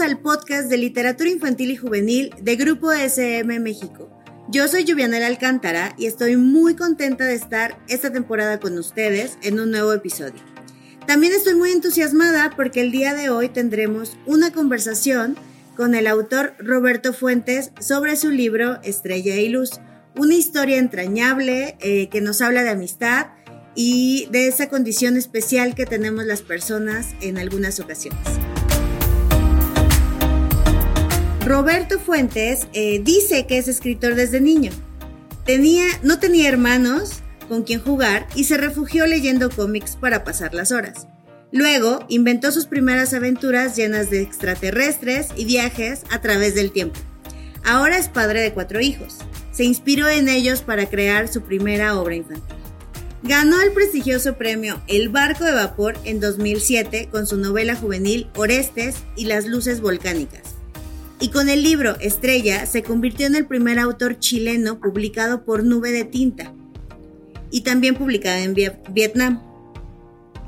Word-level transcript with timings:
al 0.00 0.20
podcast 0.20 0.70
de 0.70 0.78
literatura 0.78 1.28
infantil 1.28 1.70
y 1.70 1.76
juvenil 1.76 2.34
de 2.40 2.56
Grupo 2.56 2.92
SM 2.92 3.60
México. 3.60 4.08
Yo 4.48 4.66
soy 4.66 4.84
Lluvianela 4.84 5.26
Alcántara 5.26 5.94
y 5.98 6.06
estoy 6.06 6.36
muy 6.36 6.74
contenta 6.76 7.26
de 7.26 7.34
estar 7.34 7.78
esta 7.88 8.10
temporada 8.10 8.58
con 8.58 8.78
ustedes 8.78 9.36
en 9.42 9.60
un 9.60 9.70
nuevo 9.70 9.92
episodio. 9.92 10.40
También 11.06 11.34
estoy 11.34 11.56
muy 11.56 11.72
entusiasmada 11.72 12.52
porque 12.56 12.80
el 12.80 12.90
día 12.90 13.12
de 13.12 13.28
hoy 13.28 13.50
tendremos 13.50 14.16
una 14.24 14.50
conversación 14.50 15.36
con 15.76 15.94
el 15.94 16.06
autor 16.06 16.54
Roberto 16.58 17.12
Fuentes 17.12 17.70
sobre 17.78 18.16
su 18.16 18.30
libro 18.30 18.80
Estrella 18.82 19.36
y 19.36 19.50
Luz, 19.50 19.72
una 20.16 20.34
historia 20.34 20.78
entrañable 20.78 21.76
eh, 21.80 22.08
que 22.08 22.22
nos 22.22 22.40
habla 22.40 22.62
de 22.62 22.70
amistad 22.70 23.26
y 23.74 24.26
de 24.30 24.48
esa 24.48 24.70
condición 24.70 25.18
especial 25.18 25.74
que 25.74 25.84
tenemos 25.84 26.24
las 26.24 26.40
personas 26.40 27.08
en 27.20 27.36
algunas 27.36 27.78
ocasiones. 27.78 28.51
Roberto 31.52 31.98
Fuentes 31.98 32.66
eh, 32.72 33.02
dice 33.04 33.46
que 33.46 33.58
es 33.58 33.68
escritor 33.68 34.14
desde 34.14 34.40
niño. 34.40 34.72
Tenía, 35.44 35.84
no 36.02 36.18
tenía 36.18 36.48
hermanos 36.48 37.20
con 37.46 37.64
quien 37.64 37.78
jugar 37.78 38.26
y 38.34 38.44
se 38.44 38.56
refugió 38.56 39.06
leyendo 39.06 39.50
cómics 39.50 39.96
para 39.96 40.24
pasar 40.24 40.54
las 40.54 40.72
horas. 40.72 41.08
Luego 41.50 42.06
inventó 42.08 42.52
sus 42.52 42.64
primeras 42.64 43.12
aventuras 43.12 43.76
llenas 43.76 44.08
de 44.08 44.22
extraterrestres 44.22 45.28
y 45.36 45.44
viajes 45.44 46.04
a 46.10 46.22
través 46.22 46.54
del 46.54 46.72
tiempo. 46.72 46.98
Ahora 47.66 47.98
es 47.98 48.08
padre 48.08 48.40
de 48.40 48.54
cuatro 48.54 48.80
hijos. 48.80 49.18
Se 49.52 49.64
inspiró 49.64 50.08
en 50.08 50.30
ellos 50.30 50.62
para 50.62 50.86
crear 50.86 51.28
su 51.28 51.42
primera 51.42 52.00
obra 52.00 52.14
infantil. 52.14 52.56
Ganó 53.24 53.60
el 53.60 53.72
prestigioso 53.72 54.38
premio 54.38 54.82
El 54.86 55.10
Barco 55.10 55.44
de 55.44 55.52
Vapor 55.52 55.98
en 56.04 56.18
2007 56.18 57.10
con 57.12 57.26
su 57.26 57.36
novela 57.36 57.76
juvenil 57.76 58.30
Orestes 58.36 58.96
y 59.16 59.26
las 59.26 59.44
Luces 59.44 59.82
Volcánicas 59.82 60.41
y 61.22 61.28
con 61.28 61.48
el 61.48 61.62
libro 61.62 61.96
Estrella 62.00 62.66
se 62.66 62.82
convirtió 62.82 63.28
en 63.28 63.36
el 63.36 63.46
primer 63.46 63.78
autor 63.78 64.18
chileno 64.18 64.80
publicado 64.80 65.44
por 65.44 65.62
Nube 65.62 65.92
de 65.92 66.04
Tinta 66.04 66.52
y 67.52 67.60
también 67.60 67.94
publicado 67.94 68.38
en 68.38 68.54
Vietnam. 68.92 69.40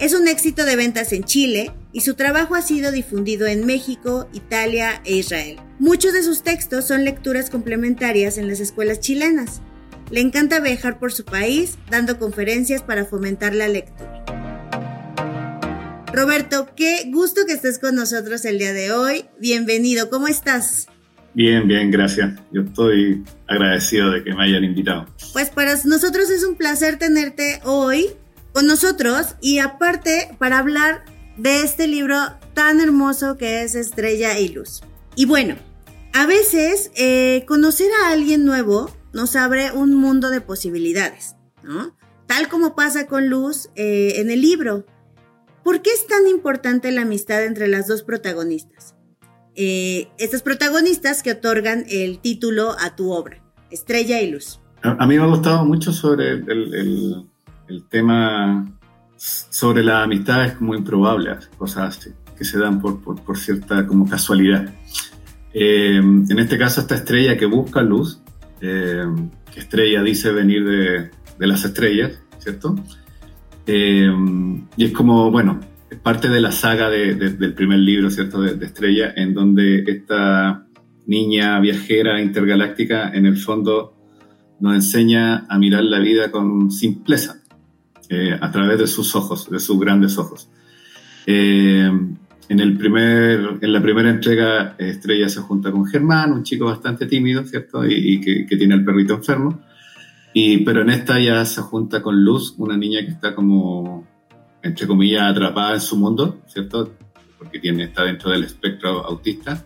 Es 0.01 0.15
un 0.15 0.27
éxito 0.27 0.65
de 0.65 0.75
ventas 0.75 1.13
en 1.13 1.23
Chile 1.23 1.71
y 1.93 2.01
su 2.01 2.15
trabajo 2.15 2.57
ha 2.57 2.63
sido 2.63 2.91
difundido 2.91 3.47
en 3.47 3.65
México, 3.65 4.29
Italia 4.33 5.01
e 5.05 5.15
Israel. 5.15 5.61
Muchos 5.79 6.13
de 6.13 6.25
sus 6.25 6.43
textos 6.43 6.89
son 6.89 7.05
lecturas 7.05 7.51
complementarias 7.51 8.37
en 8.37 8.49
las 8.49 8.59
escuelas 8.59 8.99
chilenas. 8.99 9.61
Le 10.11 10.23
encanta 10.23 10.59
viajar 10.59 10.99
por 10.99 11.13
su 11.13 11.25
país 11.25 11.79
dando 11.89 12.19
conferencias 12.19 12.83
para 12.83 13.05
fomentar 13.05 13.55
la 13.55 13.69
lectura. 13.69 14.44
Roberto, 16.15 16.69
qué 16.77 17.11
gusto 17.11 17.41
que 17.45 17.55
estés 17.55 17.81
con 17.81 17.97
nosotros 17.97 18.45
el 18.45 18.59
día 18.59 18.73
de 18.73 18.93
hoy. 18.93 19.25
Bienvenido, 19.41 20.11
¿cómo 20.11 20.29
estás? 20.29 20.87
Bien, 21.35 21.67
bien, 21.67 21.91
gracias. 21.91 22.41
Yo 22.53 22.63
estoy 22.63 23.25
agradecido 23.49 24.13
de 24.13 24.23
que 24.23 24.33
me 24.33 24.45
hayan 24.45 24.63
invitado. 24.63 25.07
Pues 25.33 25.51
para 25.51 25.75
nosotros 25.85 26.31
es 26.31 26.45
un 26.45 26.55
placer 26.55 27.01
tenerte 27.01 27.61
hoy 27.65 28.11
con 28.53 28.69
nosotros 28.69 29.35
y 29.41 29.59
aparte 29.59 30.37
para 30.39 30.59
hablar 30.59 31.05
de 31.37 31.63
este 31.63 31.89
libro 31.89 32.17
tan 32.55 32.81
hermoso 32.81 33.37
que 33.37 33.65
es 33.65 33.75
Estrella 33.75 34.39
y 34.39 34.51
Luz. 34.51 34.83
Y 35.17 35.27
bueno, 35.27 35.57
a 36.13 36.27
veces 36.27 36.93
eh, 36.95 37.45
conocer 37.49 37.89
a 38.05 38.13
alguien 38.13 38.45
nuevo 38.45 38.95
nos 39.13 39.35
abre 39.35 39.73
un 39.73 39.97
mundo 39.97 40.31
de 40.31 40.41
posibilidades, 40.41 41.35
¿no? 41.65 41.97
Tal 42.27 42.49
como 42.49 42.77
pasa 42.77 43.09
con 43.09 43.29
Luz 43.29 43.69
eh, 43.75 44.15
en 44.17 44.31
el 44.31 44.41
libro. 44.41 44.87
¿Por 45.65 45.81
qué 45.81 45.91
es 45.91 46.07
tan 46.07 46.29
importante 46.29 46.93
la 46.93 47.03
amistad 47.03 47.45
entre 47.45 47.69
las 47.69 47.89
dos 47.89 48.03
protagonistas? 48.03 48.95
Eh, 49.57 50.09
estas 50.19 50.43
protagonistas 50.43 51.23
que 51.23 51.33
otorgan 51.33 51.87
el 51.89 52.19
título 52.19 52.77
a 52.79 52.95
tu 52.97 53.13
obra, 53.13 53.43
Estrella 53.71 54.21
y 54.21 54.31
Luz. 54.31 54.61
A, 54.83 55.07
mí 55.07 55.17
me 55.17 55.23
ha 55.23 55.27
gustado 55.27 55.65
mucho 55.65 55.91
sobre 55.93 56.33
el, 56.33 57.25
tema 57.89 58.71
sobre 59.17 59.83
las 59.83 60.05
amistades 60.05 60.53
como 60.53 60.75
improbables, 60.75 61.49
cosas 61.57 62.11
que 62.37 62.45
se 62.45 62.59
dan 62.59 62.83
por, 62.83 63.39
cierta 63.39 63.87
como 63.87 64.07
casualidad. 64.07 64.69
Eh, 65.55 65.97
en 65.97 66.39
este 66.39 66.59
caso, 66.59 66.83
esta 66.83 66.97
estrella 66.97 67.39
que 67.39 67.47
busca 67.47 67.81
luz, 67.81 68.21
eh, 68.61 69.07
estrella 69.57 70.03
dice 70.03 70.31
venir 70.31 70.65
de, 70.67 71.11
de 71.39 71.47
las 71.47 71.65
estrellas, 71.65 72.21
¿cierto? 72.39 72.77
Eh, 73.67 74.11
y 74.77 74.85
es 74.85 74.93
como, 74.93 75.31
bueno, 75.31 75.61
es 75.91 75.99
parte 75.99 76.29
de 76.29 76.41
la 76.41 76.53
saga 76.53 76.91
del 76.91 77.55
primer 77.55 77.79
libro, 77.79 78.11
¿cierto? 78.11 78.41
De, 78.41 78.65
Estrella, 78.65 79.13
en 79.17 79.35
donde 79.35 79.85
esta 79.87 80.67
niña 81.07 81.61
viajera 81.61 82.21
intergaláctica 82.21 83.11
en 83.13 83.27
el 83.27 83.37
fondo 83.37 83.95
nos 84.61 84.75
enseña 84.75 85.47
a 85.49 85.59
mirar 85.59 85.85
la 85.85 85.99
vida 85.99 86.31
con 86.31 86.71
simpleza, 86.71 87.43
eh, 88.09 88.37
a 88.39 88.51
través 88.51 88.79
de 88.79 88.87
sus 88.87 89.15
ojos, 89.15 89.51
de 89.51 89.59
sus 89.59 89.79
grandes 89.79 90.19
ojos. 90.19 90.49
Eh, 91.27 91.91
en, 92.49 92.61
el 92.61 92.77
primer, 92.77 93.59
en 93.61 93.73
la 93.73 93.83
primera 93.83 94.11
entrega, 94.11 94.77
Estrella 94.79 95.29
se 95.29 95.41
junta 95.41 95.71
con 95.71 95.87
Germán, 95.87 96.33
un 96.33 96.43
chico 96.43 96.67
bastante 96.67 97.07
tímido, 97.07 97.45
¿cierto? 97.45 97.87
Y, 97.87 98.21
que, 98.21 98.57
tiene 98.57 98.75
el 98.75 98.85
perrito 98.85 99.15
enfermo. 99.15 99.61
Y, 100.37 100.59
pero 100.65 100.83
en 100.83 100.91
esta 100.91 101.21
ya 101.21 101.45
se 101.45 101.63
junta 101.63 102.03
con 102.03 102.25
Luz, 102.25 102.57
una 102.59 102.77
niña 102.77 103.01
que 103.07 103.13
está 103.13 103.37
como, 103.37 104.05
entre 104.63 104.87
comillas, 104.89 105.23
atrapada 105.23 105.75
en 105.75 105.81
su 105.81 105.97
mundo, 105.97 106.41
¿cierto? 106.49 106.93
Porque 107.39 107.61
tiene, 107.61 107.85
está 107.85 108.03
dentro 108.03 108.33
del 108.33 108.43
espectro 108.43 109.07
autista. 109.07 109.65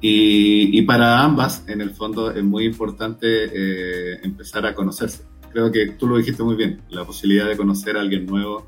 Y, 0.00 0.76
y 0.76 0.82
para 0.82 1.22
ambas, 1.22 1.64
en 1.68 1.82
el 1.82 1.90
fondo, 1.90 2.32
es 2.32 2.42
muy 2.42 2.64
importante 2.64 3.26
eh, 3.26 4.20
empezar 4.22 4.64
a 4.64 4.74
conocerse. 4.74 5.24
Creo 5.52 5.70
que 5.70 5.90
tú 5.90 6.08
lo 6.08 6.16
dijiste 6.16 6.42
muy 6.42 6.56
bien, 6.56 6.80
la 6.88 7.04
posibilidad 7.04 7.46
de 7.46 7.56
conocer 7.58 7.98
a 7.98 8.00
alguien 8.00 8.24
nuevo 8.24 8.66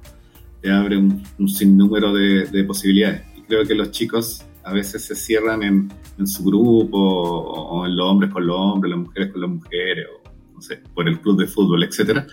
te 0.60 0.70
abre 0.70 0.98
un, 0.98 1.22
sinnúmero 1.48 2.12
de, 2.12 2.46
de, 2.46 2.64
posibilidades. 2.64 3.22
Y 3.36 3.42
creo 3.42 3.64
que 3.64 3.74
los 3.74 3.90
chicos 3.90 4.44
a 4.62 4.72
veces 4.72 5.04
se 5.04 5.16
cierran 5.16 5.62
en, 5.62 5.92
en 6.18 6.26
su 6.26 6.44
grupo, 6.44 6.98
o, 6.98 7.80
o, 7.80 7.86
en 7.86 7.96
los 7.96 8.06
hombres 8.06 8.30
con 8.30 8.46
los 8.46 8.56
hombres, 8.58 8.90
las 8.90 9.00
mujeres 9.00 9.32
con 9.32 9.40
las 9.40 9.50
mujeres, 9.50 10.06
o 10.14 10.23
sé, 10.64 10.82
por 10.94 11.08
el 11.08 11.20
club 11.20 11.38
de 11.38 11.46
fútbol, 11.46 11.84
etcétera. 11.84 12.26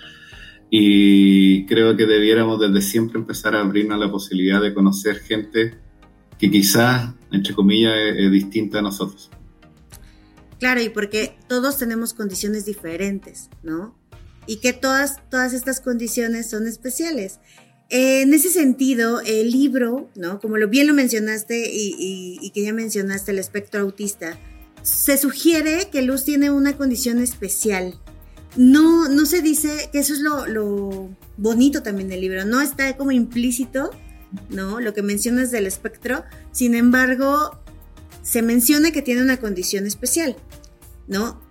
Y 0.74 1.66
creo 1.66 1.98
que 1.98 2.06
debiéramos 2.06 2.60
desde 2.60 2.82
siempre 2.82 3.20
empezar 3.20 3.56
a 3.56 3.60
abrirnos 3.60 4.00
la 4.00 4.10
posibilidad 4.10 4.62
de 4.62 4.74
conocer 4.74 5.20
gente 5.20 5.78
que 6.40 6.50
quizás, 6.50 7.14
entre 7.32 7.54
comillas, 7.54 7.94
es, 8.18 8.32
distinta 8.32 8.80
a 8.80 8.82
nosotros. 8.82 9.30
Claro, 10.60 10.82
y 10.82 10.90
porque 10.90 11.38
todos 11.48 11.78
tenemos 11.78 12.14
condiciones 12.14 12.66
diferentes, 12.66 13.50
¿no? 13.64 13.96
Y 14.48 14.58
que 14.58 14.74
todas, 14.74 15.20
todas 15.30 15.54
estas 15.54 15.82
condiciones 15.82 16.50
son 16.50 16.66
especiales. 16.68 17.40
En 17.90 18.34
ese 18.34 18.50
sentido, 18.50 19.20
el 19.22 19.52
libro, 19.52 20.10
¿no? 20.16 20.40
Como 20.40 20.58
lo 20.58 20.70
bien 20.70 20.88
lo 20.88 20.94
mencionaste 20.94 21.70
y, 21.72 22.40
y 22.42 22.50
que 22.52 22.64
ya 22.64 22.74
mencionaste 22.74 23.32
el 23.32 23.40
espectro 23.40 23.82
autista, 23.82 24.40
se 24.84 25.18
sugiere 25.18 25.90
que 25.92 26.02
Luz 26.02 26.24
tiene 26.24 26.50
una 26.50 26.76
condición 26.78 27.20
especial, 27.20 28.00
no, 28.56 29.08
no 29.08 29.26
se 29.26 29.42
dice 29.42 29.90
que 29.92 30.00
eso 30.00 30.14
es 30.14 30.20
lo, 30.20 31.10
bonito 31.38 31.82
también 31.84 32.10
del 32.10 32.22
libro, 32.22 32.46
no 32.46 32.62
está 32.62 32.98
como 32.98 33.12
implícito, 33.12 33.92
¿no? 34.50 34.80
Lo 34.80 34.94
que 34.94 35.02
mencionas 35.02 35.52
del 35.52 35.66
espectro, 35.66 36.24
sin 36.52 36.76
embargo, 36.76 37.60
se 38.22 38.42
menciona 38.42 38.92
que 38.92 39.02
tiene 39.02 39.22
una 39.22 39.40
condición 39.40 39.88
especial, 39.88 40.36
¿no? 41.08 41.42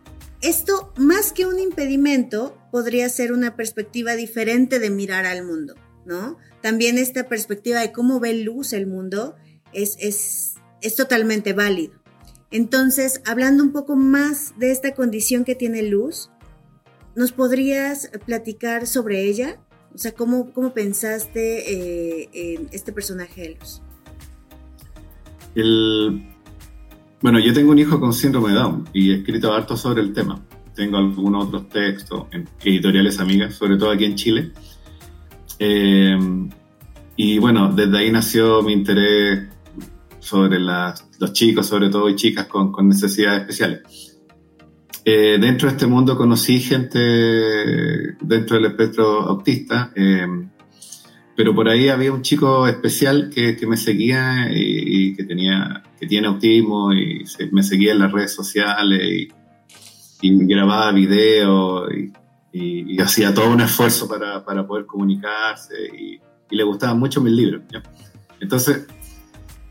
Esto, 0.43 0.93
más 0.97 1.33
que 1.33 1.47
un 1.47 1.59
impedimento, 1.59 2.57
podría 2.71 3.09
ser 3.09 3.33
una 3.33 3.57
perspectiva 3.57 4.15
diferente 4.15 4.79
de 4.79 4.91
mirar 4.91 5.27
al 5.27 5.45
mundo, 5.45 5.75
¿no? 6.07 6.39
También 6.63 6.99
esta 6.99 7.29
perspectiva 7.29 7.81
de 7.81 7.93
cómo 7.93 8.21
ve 8.21 8.35
luz 8.35 8.73
el 8.73 8.87
mundo 8.87 9.37
es, 9.73 9.97
es, 9.99 10.55
es 10.83 10.97
totalmente 10.97 11.53
válido. 11.53 12.01
Entonces, 12.51 13.23
hablando 13.25 13.63
un 13.63 13.73
poco 13.73 13.97
más 13.97 14.59
de 14.59 14.71
esta 14.71 14.95
condición 14.95 15.45
que 15.45 15.55
tiene 15.55 15.83
luz, 15.83 16.31
¿Nos 17.15 17.33
podrías 17.33 18.11
platicar 18.25 18.87
sobre 18.87 19.25
ella? 19.25 19.59
O 19.95 19.99
sea, 19.99 20.13
¿cómo, 20.13 20.53
cómo 20.53 20.73
pensaste 20.73 22.23
eh, 22.23 22.29
en 22.33 22.69
este 22.73 22.93
personaje 22.93 23.43
de 23.43 23.57
Luz? 23.61 23.83
El, 25.55 26.25
Bueno, 27.21 27.41
yo 27.41 27.53
tengo 27.53 27.73
un 27.73 27.79
hijo 27.79 27.99
con 27.99 28.13
síndrome 28.13 28.51
de 28.51 28.55
Down 28.55 28.89
y 28.93 29.11
he 29.11 29.17
escrito 29.17 29.53
harto 29.53 29.77
sobre 29.77 30.03
el 30.03 30.13
tema. 30.13 30.41
Tengo 30.75 30.97
algunos 30.97 31.49
otros 31.49 31.69
textos 31.69 32.27
en 32.31 32.49
editoriales 32.65 33.19
amigas, 33.19 33.55
sobre 33.55 33.77
todo 33.77 33.91
aquí 33.91 34.05
en 34.05 34.15
Chile. 34.15 34.53
Eh, 35.59 36.17
y 37.17 37.39
bueno, 37.39 37.71
desde 37.71 37.99
ahí 37.99 38.11
nació 38.11 38.63
mi 38.63 38.73
interés 38.73 39.49
sobre 40.21 40.59
los 40.59 41.33
chicos, 41.33 41.67
sobre 41.67 41.91
todo, 41.91 42.09
y 42.09 42.17
chicas 42.17 42.47
con, 42.47 42.73
necesidades 42.89 43.41
especiales. 43.41 44.10
Eh, 45.05 45.39
dentro 45.41 45.69
de 45.69 45.75
este 45.75 45.87
mundo 45.87 46.17
conocí 46.17 46.61
gente 46.61 46.99
dentro 48.21 48.57
del 48.57 48.67
espectro 48.67 49.23
autista, 49.23 49.93
eh, 49.95 50.27
pero 51.35 51.55
por 51.55 51.69
ahí 51.69 51.89
había 51.89 52.13
un 52.13 52.21
chico 52.21 52.67
especial 52.67 53.31
que, 53.35 53.57
me 53.67 53.79
seguía 53.79 54.49
y, 54.53 55.15
que 55.15 55.25
tenía 55.25 55.83
que 55.99 56.07
tiene 56.07 56.29
autismo 56.29 56.93
y 56.93 57.25
me 57.51 57.63
seguía 57.63 57.93
en 57.93 58.01
las 58.01 58.13
redes 58.13 58.35
sociales 58.35 59.29
y, 60.23 60.47
grababa 60.47 60.93
videos 60.93 61.91
y, 62.53 63.01
hacía 63.01 63.33
todo 63.33 63.51
un 63.51 63.63
esfuerzo 63.63 64.07
para, 64.07 64.67
poder 64.67 64.85
comunicarse 64.85 65.75
y, 65.99 66.21
le 66.51 66.65
gustaban 66.65 66.99
mucho 66.99 67.21
mis 67.21 67.33
libros. 67.33 67.63
Entonces, 68.41 68.87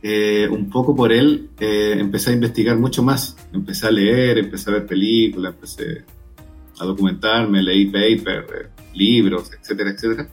eh, 0.01 0.47
un 0.49 0.69
poco 0.69 0.95
por 0.95 1.11
él 1.11 1.49
eh, 1.59 1.95
empecé 1.97 2.31
a 2.31 2.33
investigar 2.33 2.77
mucho 2.77 3.03
más, 3.03 3.35
empecé 3.53 3.87
a 3.87 3.91
leer, 3.91 4.37
empecé 4.37 4.69
a 4.69 4.73
ver 4.73 4.85
películas, 4.85 5.53
empecé 5.53 6.05
a 6.79 6.85
documentarme, 6.85 7.61
leí 7.61 7.87
papers, 7.87 8.45
eh, 8.51 8.69
libros, 8.93 9.51
etcétera, 9.53 9.91
etcétera 9.91 10.29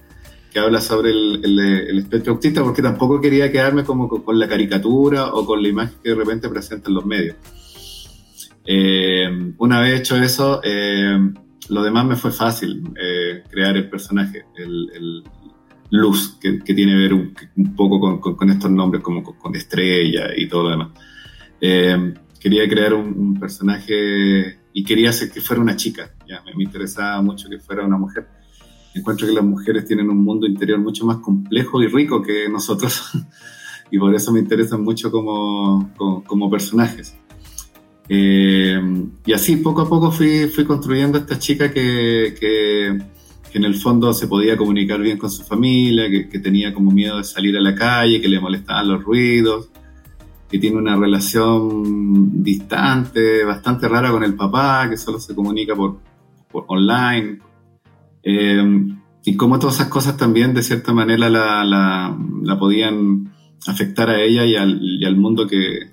que 0.56 0.60
habla 0.60 0.80
sobre 0.80 1.10
el, 1.10 1.98
espectro 1.98 2.32
autista, 2.32 2.64
porque 2.64 2.80
tampoco 2.80 3.20
quería 3.20 3.52
quedarme 3.52 3.84
como 3.84 4.08
con, 4.08 4.38
la 4.38 4.48
caricatura 4.48 5.34
o 5.34 5.44
con 5.44 5.62
la 5.62 5.68
imagen 5.68 5.98
que 6.02 6.08
de 6.08 6.14
repente 6.14 6.48
presentan 6.48 6.94
los 6.94 7.04
medios. 7.04 7.36
Eh, 8.64 9.52
una 9.58 9.82
vez 9.82 10.00
hecho 10.00 10.16
eso, 10.16 10.62
eh, 10.64 11.18
lo 11.68 11.82
demás 11.82 12.06
me 12.06 12.16
fue 12.16 12.32
fácil, 12.32 12.88
eh, 12.98 13.44
crear 13.50 13.76
el 13.76 13.90
personaje, 13.90 14.46
el, 14.56 15.22
Luz, 15.90 16.38
que, 16.40 16.52
tiene 16.74 16.92
que 16.92 16.98
ver 16.98 17.14
un, 17.14 17.76
poco 17.76 18.20
con, 18.20 18.50
estos 18.50 18.70
nombres 18.70 19.02
como 19.02 19.22
con, 19.22 19.54
estrella 19.54 20.28
y 20.36 20.48
todo 20.48 20.64
lo 20.64 20.70
demás. 20.70 20.88
quería 22.40 22.68
crear 22.68 22.94
un, 22.94 23.38
personaje 23.38 24.58
y 24.72 24.84
quería 24.84 25.10
hacer 25.10 25.30
que 25.30 25.40
fuera 25.40 25.62
una 25.62 25.76
chica, 25.76 26.10
ya, 26.28 26.42
me 26.42 26.62
interesaba 26.62 27.22
mucho 27.22 27.48
que 27.48 27.58
fuera 27.58 27.84
una 27.84 27.96
mujer 27.96 28.26
encuentro 28.98 29.26
que 29.26 29.34
las 29.34 29.44
mujeres 29.44 29.84
tienen 29.84 30.08
un 30.10 30.22
mundo 30.22 30.46
interior 30.46 30.78
mucho 30.78 31.04
más 31.04 31.18
complejo 31.18 31.82
y 31.82 31.88
rico 31.88 32.22
que 32.22 32.48
nosotros. 32.48 33.10
y 33.90 33.98
por 33.98 34.14
eso 34.14 34.32
me 34.32 34.40
interesan 34.40 34.82
mucho 34.82 35.10
como, 35.10 35.92
como, 35.96 36.50
personajes. 36.50 37.16
Eh, 38.08 38.80
y 39.24 39.32
así, 39.32 39.56
poco 39.56 39.82
a 39.82 39.88
poco 39.88 40.10
fui, 40.10 40.46
fui 40.46 40.64
construyendo 40.64 41.18
esta 41.18 41.38
chica 41.38 41.70
que, 41.72 42.34
que, 42.38 42.98
en 43.54 43.64
el 43.64 43.74
fondo 43.74 44.12
se 44.12 44.26
podía 44.26 44.56
comunicar 44.56 45.00
bien 45.00 45.18
con 45.18 45.30
su 45.30 45.42
familia, 45.42 46.10
que, 46.10 46.28
que, 46.28 46.38
tenía 46.38 46.74
como 46.74 46.90
miedo 46.90 47.18
de 47.18 47.24
salir 47.24 47.56
a 47.56 47.60
la 47.60 47.74
calle, 47.74 48.20
que 48.20 48.28
le 48.28 48.40
molestaban 48.40 48.88
los 48.88 49.02
ruidos, 49.02 49.70
que 50.48 50.58
tiene 50.58 50.76
una 50.76 50.96
relación 50.96 52.42
distante, 52.42 53.44
bastante 53.44 53.88
rara 53.88 54.10
con 54.10 54.24
el 54.24 54.34
papá, 54.34 54.88
que 54.88 54.96
solo 54.96 55.18
se 55.18 55.34
comunica 55.34 55.74
por, 55.74 55.98
por 56.50 56.64
online, 56.68 57.38
eh, 58.22 58.86
y 59.24 59.36
cómo 59.36 59.58
todas 59.58 59.76
esas 59.76 59.88
cosas 59.88 60.16
también 60.16 60.54
de 60.54 60.62
cierta 60.62 60.92
manera 60.92 61.28
la, 61.28 61.64
la, 61.64 62.58
podían 62.58 63.32
afectar 63.66 64.08
a 64.08 64.20
ella 64.20 64.44
y 64.44 64.54
al, 64.54 64.78
y 64.80 65.04
al 65.04 65.16
mundo 65.16 65.48
que, 65.48 65.90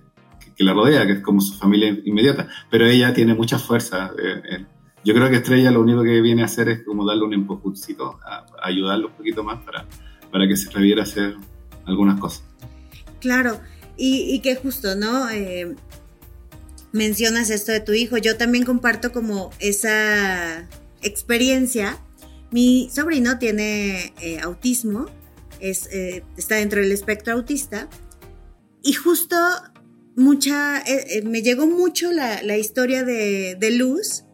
que, 0.56 0.64
la 0.64 0.74
rodea, 0.74 1.08
que 1.08 1.14
es 1.14 1.20
como 1.22 1.42
su 1.42 1.56
familia 1.56 1.98
inmediata. 2.06 2.48
Pero 2.70 2.86
ella 2.86 3.12
tiene 3.12 3.34
mucha 3.34 3.58
fuerza. 3.58 4.12
Eh, 4.18 4.42
eh, 4.52 4.66
yo 5.04 5.14
creo 5.14 5.30
que 5.30 5.38
Estrella 5.38 5.72
lo 5.72 5.82
único 5.82 6.04
que 6.04 6.22
viene 6.22 6.42
a 6.42 6.46
hacer 6.46 6.70
es 6.70 6.84
como 6.84 7.06
darle 7.06 7.24
un 7.24 7.34
empujoncito, 7.34 8.20
ayudarlo 8.62 9.08
un 9.08 9.14
poquito 9.14 9.44
más 9.44 9.64
para, 9.64 9.86
para 10.32 10.48
que 10.48 10.56
se 10.56 10.70
atreviera 10.70 11.02
a 11.02 11.04
hacer 11.04 11.36
algunas 11.86 12.20
cosas. 12.20 12.44
Claro, 13.20 13.60
y, 13.98 14.34
y 14.34 14.40
que 14.40 14.56
justo, 14.56 14.96
¿no? 14.96 15.28
mencionas 16.92 17.50
esto 17.50 17.72
de 17.72 17.80
tu 17.80 17.94
hijo, 17.94 18.18
yo 18.18 18.38
también 18.38 18.66
comparto 18.66 19.12
como 19.12 19.50
esa 19.60 20.68
experiencia 21.02 21.98
mi 22.54 22.88
sobrino 22.94 23.40
tiene 23.40 24.14
eh, 24.22 24.40
autismo, 24.40 25.08
es, 25.60 25.88
eh, 25.92 26.24
está 26.38 26.56
dentro 26.56 26.82
del 26.82 26.92
espectro 26.92 27.34
autista 27.34 27.90
y 28.84 28.94
justo 28.94 29.36
mucha, 30.16 30.80
eh, 30.82 31.24
me 31.26 31.42
llegó 31.42 31.66
mucho 31.66 32.12
la, 32.12 32.56
historia 32.56 33.04
de, 33.04 33.56
de, 33.60 33.72
Luz 33.72 34.26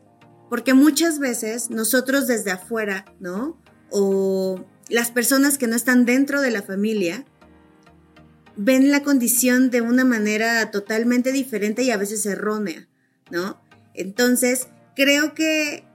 porque 0.49 0.73
muchas 0.73 1.19
veces 1.19 1.69
nosotros 1.69 2.27
desde 2.27 2.51
afuera, 2.51 3.05
¿no? 3.19 3.61
O 3.91 4.65
las 4.89 5.11
personas 5.11 5.57
que 5.57 5.67
no 5.67 5.75
están 5.75 6.05
dentro 6.05 6.41
de 6.41 6.51
la 6.51 6.63
familia 6.63 7.25
ven 8.55 8.91
la 8.91 9.03
condición 9.03 9.69
de 9.69 9.81
una 9.81 10.03
manera 10.03 10.69
totalmente 10.71 11.31
diferente 11.31 11.83
y 11.83 11.91
a 11.91 11.97
veces 11.97 12.25
errónea, 12.25 12.89
¿no? 13.31 13.61
Entonces, 13.93 14.67
creo 14.95 15.33
que 15.33 15.85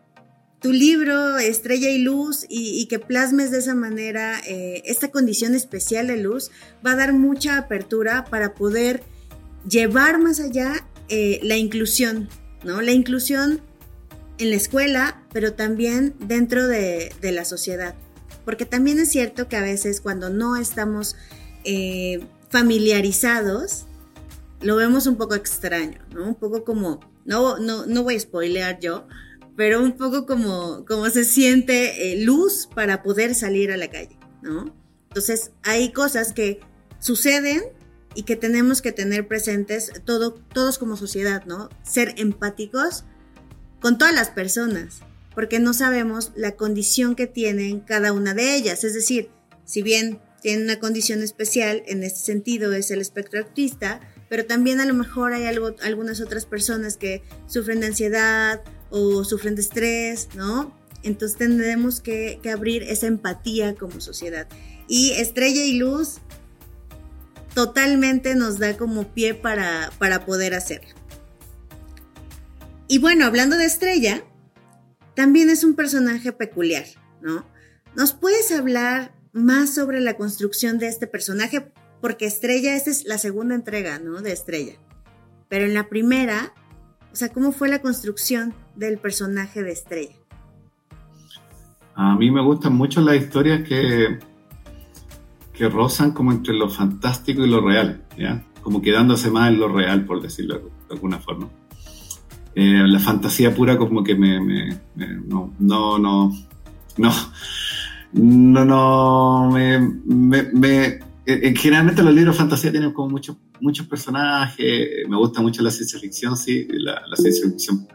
tu 0.61 0.73
libro 0.73 1.37
Estrella 1.37 1.91
y 1.91 1.99
Luz 1.99 2.47
y, 2.49 2.87
que 2.87 2.99
plasmes 2.99 3.51
de 3.51 3.59
esa 3.59 3.75
manera 3.75 4.41
eh, 4.47 4.83
esta 4.87 5.11
condición 5.11 5.55
especial 5.55 6.07
de 6.07 6.17
luz 6.17 6.51
va 6.85 6.93
a 6.93 6.97
dar 6.97 7.13
mucha 7.13 7.59
apertura 7.59 8.25
para 8.25 8.55
poder 8.55 9.03
llevar 9.69 10.19
más 10.19 10.41
allá 10.41 10.89
eh, 11.11 11.39
la 11.43 11.59
inclusión, 11.59 12.31
¿no? 12.65 12.81
La 12.81 12.93
inclusión 12.93 13.61
en 14.39 14.51
la 14.51 14.57
escuela, 14.57 15.23
pero 15.33 15.55
también 15.55 16.15
dentro 16.19 16.67
de, 16.67 17.15
la 17.23 17.45
sociedad. 17.45 17.95
Porque 18.45 18.67
también 18.67 18.99
es 18.99 19.11
cierto 19.11 19.49
que 19.49 19.57
a 19.57 19.63
veces 19.63 20.01
cuando 20.01 20.31
no 20.31 20.57
estamos 20.57 21.17
eh, 21.65 22.27
familiarizados, 22.51 23.87
lo 24.61 24.77
vemos 24.77 25.07
un 25.07 25.17
poco 25.17 25.35
extraño, 25.35 26.01
¿no? 26.13 26.27
Un 26.27 26.35
poco 26.35 26.65
como, 26.65 27.01
no, 27.25 27.59
no, 27.59 27.87
no 27.87 28.03
voy 28.03 28.17
a 28.17 28.21
spoilear 28.21 28.81
yo, 28.81 29.07
pero 29.57 29.83
un 29.83 29.93
poco 29.93 30.27
como, 30.27 30.85
como 30.85 31.09
se 31.11 31.25
siente 31.25 32.13
eh, 32.13 32.25
luz 32.25 32.69
para 32.75 33.03
poder 33.03 33.35
salir 33.35 33.71
a 33.73 33.77
la 33.77 33.89
calle, 33.89 34.19
¿no? 34.43 34.75
Entonces 35.09 35.53
hay 35.63 35.93
cosas 35.93 36.33
que 36.33 36.61
suceden 36.99 37.63
y 38.15 38.25
que 38.25 38.37
tenemos 38.37 38.83
que 38.83 38.93
tener 38.93 39.29
presentes 39.29 39.93
todo, 40.05 40.35
todos 40.35 40.79
como 40.79 40.97
sociedad, 40.97 41.45
¿no? 41.47 41.69
Ser 41.83 42.15
empáticos 42.19 43.05
con 43.85 43.99
todas 43.99 44.15
las 44.15 44.31
personas, 44.31 45.01
porque 45.35 45.59
no 45.59 45.75
sabemos 45.75 46.33
la 46.35 46.53
condición 46.53 47.15
que 47.15 47.27
tienen 47.27 47.81
cada 47.81 48.15
una 48.15 48.33
de 48.33 48.57
ellas. 48.57 48.83
Es 48.83 48.95
decir, 48.95 49.29
si 49.67 49.83
bien 49.83 50.21
tienen 50.41 50.65
una 50.65 50.81
condición 50.81 51.23
especial, 51.23 51.83
en 51.85 52.03
este 52.03 52.21
sentido 52.21 52.73
es 52.73 52.91
el 52.91 53.03
espectro 53.03 53.41
autista, 53.41 54.01
pero 54.31 54.47
también 54.47 54.81
a 54.81 54.87
lo 54.87 54.95
mejor 54.95 55.35
hay 55.35 55.45
algo, 55.45 55.77
algunas 55.83 56.23
otras 56.23 56.47
personas 56.47 56.97
que 56.97 57.23
sufren 57.47 57.81
de 57.81 57.89
ansiedad 57.89 58.63
o 58.89 59.23
sufren 59.23 59.55
de 59.55 59.61
estrés, 59.61 60.29
¿no? 60.35 60.75
Entonces 61.03 61.37
tendremos 61.37 62.01
que, 62.01 62.41
abrir 62.51 62.85
esa 62.85 63.07
empatía 63.07 63.75
como 63.75 64.01
sociedad. 64.01 64.49
Y 64.89 65.11
Estrella 65.11 65.63
y 65.63 65.75
Luz 65.75 66.21
totalmente 67.53 68.35
nos 68.35 68.59
da 68.59 68.79
como 68.79 69.13
pie 69.13 69.35
para, 69.35 69.93
para 69.99 70.25
poder 70.25 70.55
hacerlo. 70.55 71.04
Y 72.89 72.99
bueno, 72.99 73.25
hablando 73.25 73.57
de 73.57 73.65
Estrella, 73.65 74.23
también 75.15 75.51
es 75.51 75.65
un 75.65 75.75
personaje 75.75 76.33
peculiar, 76.33 76.85
¿no? 77.23 77.47
¿Nos 77.97 78.13
puedes 78.13 78.53
hablar 78.53 79.15
más 79.33 79.75
sobre 79.75 80.01
la 80.01 80.15
construcción 80.15 80.79
de 80.79 80.89
este 80.89 81.07
personaje? 81.07 81.73
Porque 82.01 82.27
Estrella, 82.27 82.75
esta 82.75 82.91
es 82.91 83.05
la 83.05 83.19
segunda 83.19 83.55
entrega, 83.55 83.99
¿no? 83.99 84.21
De 84.21 84.33
Estrella. 84.33 84.75
Pero 85.49 85.65
en 85.65 85.75
la 85.75 85.89
primera 85.89 86.53
o 87.15 87.17
sea, 87.17 87.29
¿cómo 87.29 87.53
fue 87.53 87.69
la 87.69 87.81
construcción 87.81 88.55
del 88.75 88.99
personaje 88.99 89.63
de 89.63 89.71
Estrella? 89.71 90.17
A 91.95 92.17
mí 92.17 92.29
me 92.29 92.43
gustan 92.43 92.75
mucho 92.75 93.01
las 93.03 93.15
historias 93.15 93.63
que, 93.69 94.19
que 95.53 95.69
rozan 95.69 96.11
como 96.11 96.33
entre 96.33 96.55
lo 96.55 96.69
fantástico 96.69 97.45
y 97.45 97.49
lo 97.49 97.61
real, 97.61 98.05
¿ya? 98.19 98.45
Como 98.63 98.83
quedándose 98.83 99.31
más 99.31 99.53
en 99.53 99.61
lo 99.61 99.69
real, 99.69 100.05
por 100.07 100.21
decirlo 100.21 100.59
de 100.59 100.95
alguna 100.95 101.21
forma. 101.21 101.49
Eh, 102.57 102.85
la 102.87 103.01
fantasía 103.01 103.55
pura 103.55 103.77
como 103.77 104.05
que 104.05 104.15
me, 104.15 104.39
no, 105.27 105.53
no, 105.59 105.99
no, 105.99 106.33
no, 106.97 107.13
no, 108.13 108.65
no, 108.65 109.51
me, 109.51 109.81
me 109.81 111.01
eh, 111.27 111.41
eh, 111.43 111.55
generalmente 111.57 112.03
los 112.03 112.15
libros 112.15 112.35
de 112.35 112.39
fantasía 112.39 112.71
tienen 112.71 112.93
como 112.93 113.09
muchos 113.09 113.37
muchos 113.61 113.87
personajes, 113.87 115.09
me 115.09 115.17
gusta 115.17 115.41
mucho 115.41 115.63
la 115.63 115.71
ciencia 115.71 115.99
ficción, 115.99 116.37
sí, 116.37 116.67
la, 116.71 117.01
ciencia 117.17 117.49
ficción. 117.49 117.87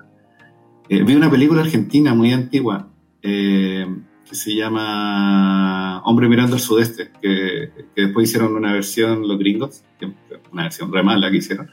Eh, 0.87 1.03
vi 1.03 1.13
una 1.13 1.29
película 1.29 1.61
argentina 1.61 2.15
muy 2.15 2.31
antigua 2.31 2.87
que 3.21 4.35
se 4.35 4.55
llama 4.55 6.01
Hombre 6.05 6.27
mirando 6.27 6.55
al 6.55 6.61
sudeste, 6.61 7.11
que, 7.21 7.71
que, 7.93 8.01
después 8.03 8.29
hicieron 8.29 8.55
una 8.55 8.73
versión 8.73 9.27
los 9.27 9.37
gringos, 9.37 9.83
que 9.99 10.07
una 10.51 10.63
versión 10.63 10.91
re 10.91 11.03
mala 11.03 11.29
que 11.31 11.37
hicieron, 11.37 11.69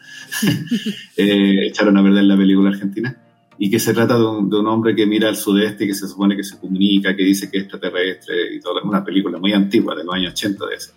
eh, 1.16 1.66
echaron 1.66 1.96
a 1.96 2.02
perder 2.02 2.24
la 2.24 2.36
película 2.36 2.70
argentina, 2.70 3.16
y 3.58 3.70
que 3.70 3.78
se 3.78 3.94
trata 3.94 4.18
de 4.18 4.24
un, 4.24 4.50
de 4.50 4.56
un, 4.58 4.66
hombre 4.66 4.94
que 4.94 5.06
mira 5.06 5.28
al 5.28 5.36
sudeste 5.36 5.86
que 5.86 5.94
se 5.94 6.06
supone 6.06 6.36
que 6.36 6.44
se 6.44 6.58
comunica, 6.58 7.16
que 7.16 7.22
dice 7.22 7.50
que 7.50 7.58
es 7.58 7.62
extraterrestre 7.64 8.54
y 8.54 8.60
toda 8.60 8.82
una 8.82 9.02
película 9.04 9.38
muy 9.38 9.52
antigua, 9.52 9.94
de 9.94 10.04
los 10.04 10.14
años 10.14 10.32
80 10.32 10.66
de 10.66 10.74
eso. 10.74 10.92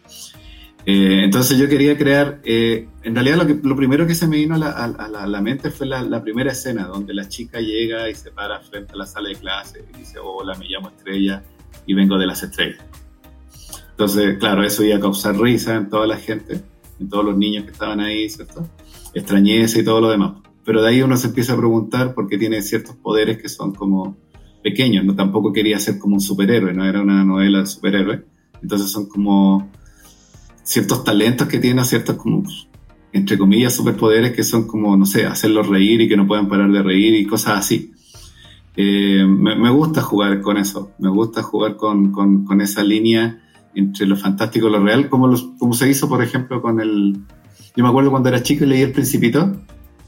Eh, 0.85 1.23
entonces 1.23 1.57
yo 1.57 1.67
quería 1.67 1.97
crear, 1.97 2.39
eh, 2.43 2.87
en 3.03 3.13
realidad 3.13 3.37
lo, 3.37 3.47
que, 3.47 3.59
lo, 3.61 3.75
primero 3.75 4.07
que 4.07 4.15
se 4.15 4.27
me 4.27 4.37
vino 4.37 4.55
a 4.55 4.57
la, 4.57 4.71
a 4.71 4.87
la, 4.87 5.23
a 5.23 5.27
la 5.27 5.41
mente 5.41 5.71
fue 5.71 5.85
la, 5.85 6.01
la, 6.01 6.23
primera 6.23 6.51
escena, 6.51 6.85
donde 6.85 7.13
la 7.13 7.27
chica 7.27 7.59
llega 7.59 8.09
y 8.09 8.15
se 8.15 8.31
para 8.31 8.59
frente 8.59 8.93
a 8.93 8.97
la 8.97 9.05
sala 9.05 9.29
de 9.29 9.35
clase 9.35 9.85
y 9.93 9.97
dice, 9.97 10.19
hola, 10.19 10.57
me 10.57 10.67
llamo 10.67 10.89
Estrella 10.89 11.43
y 11.85 11.93
vengo 11.93 12.17
de 12.17 12.25
las 12.25 12.43
estrellas. 12.43 12.83
Entonces, 13.91 14.37
claro, 14.39 14.63
eso 14.63 14.83
iba 14.83 14.95
a 14.95 14.99
causar 15.01 15.37
risa 15.37 15.75
en 15.75 15.89
toda 15.89 16.07
la 16.07 16.17
gente, 16.17 16.61
en 16.99 17.09
todos 17.09 17.25
los 17.25 17.37
niños 17.37 17.65
que 17.65 17.71
estaban 17.71 17.99
ahí, 17.99 18.29
¿cierto? 18.29 18.67
Extrañeza 19.13 19.79
y 19.79 19.83
todo 19.83 20.01
lo 20.01 20.09
demás. 20.09 20.33
Pero 20.65 20.81
de 20.81 20.89
ahí 20.89 21.01
uno 21.01 21.17
se 21.17 21.27
empieza 21.27 21.53
a 21.53 21.57
preguntar 21.57 22.13
por 22.13 22.27
qué 22.27 22.37
tiene 22.37 22.61
ciertos 22.61 22.95
poderes 22.95 23.41
que 23.41 23.49
son 23.49 23.73
como 23.73 24.17
pequeños. 24.63 25.05
No 25.05 25.15
tampoco 25.15 25.53
quería 25.53 25.79
ser 25.79 25.97
como 25.97 26.15
un 26.15 26.21
superhéroe, 26.21 26.73
no 26.73 26.85
era 26.85 27.01
una 27.01 27.23
novela 27.23 27.59
de 27.59 27.65
superhéroe. 27.65 28.23
Entonces 28.61 28.91
son 28.91 29.07
como 29.07 29.69
ciertos 30.63 31.03
talentos 31.03 31.47
que 31.47 31.59
tiene, 31.59 31.83
ciertos 31.83 32.15
como, 32.17 32.43
entre 33.11 33.37
comillas, 33.37 33.73
superpoderes 33.73 34.33
que 34.33 34.43
son 34.43 34.67
como, 34.67 34.95
no 34.95 35.05
sé, 35.05 35.25
hacerlos 35.25 35.67
reír 35.67 36.01
y 36.01 36.09
que 36.09 36.17
no 36.17 36.27
puedan 36.27 36.47
parar 36.47 36.71
de 36.71 36.83
reír 36.83 37.15
y 37.15 37.25
cosas 37.25 37.57
así. 37.57 37.91
Eh, 38.75 39.25
me, 39.25 39.55
me, 39.55 39.71
gusta 39.71 40.01
jugar 40.01 40.41
con 40.41 40.57
eso, 40.57 40.91
me 40.99 41.09
gusta 41.09 41.41
jugar 41.41 41.75
con, 41.75 42.11
con, 42.11 42.45
con, 42.45 42.61
esa 42.61 42.83
línea 42.83 43.41
entre 43.75 44.05
lo 44.05 44.15
fantástico 44.15 44.67
y 44.67 44.71
lo 44.71 44.79
real, 44.79 45.09
como, 45.09 45.27
los, 45.27 45.49
como 45.57 45.73
se 45.73 45.89
hizo, 45.89 46.07
por 46.09 46.23
ejemplo, 46.23 46.61
con 46.61 46.79
el... 46.81 47.17
Yo 47.75 47.83
me 47.83 47.89
acuerdo 47.89 48.11
cuando 48.11 48.29
era 48.29 48.43
chico 48.43 48.65
y 48.65 48.67
leí 48.67 48.81
El 48.81 48.91
Principito, 48.91 49.55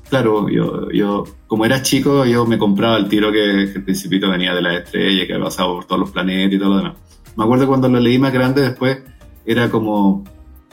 claro, 0.09 0.49
yo, 0.49 0.91
yo 0.91 1.23
como 1.47 1.65
era 1.65 1.81
chico, 1.81 2.25
yo 2.25 2.45
me 2.45 2.57
compraba 2.57 2.97
el 2.97 3.07
tiro 3.07 3.31
que, 3.31 3.69
que 3.71 3.79
el 3.79 3.83
Principito 3.83 4.29
venía 4.29 4.53
de 4.53 4.61
la 4.61 4.77
estrella, 4.77 5.25
que 5.25 5.33
había 5.33 5.45
pasado 5.45 5.75
por 5.75 5.85
todos 5.85 6.01
los 6.01 6.11
planetas 6.11 6.53
y 6.53 6.59
todo 6.59 6.69
lo 6.69 6.77
demás. 6.77 6.97
Me 7.37 7.43
acuerdo 7.43 7.67
cuando 7.67 7.87
lo 7.87 7.99
leí 7.99 8.19
más 8.19 8.33
grande 8.33 8.61
después, 8.61 8.99
era 9.45 9.69
como, 9.69 10.23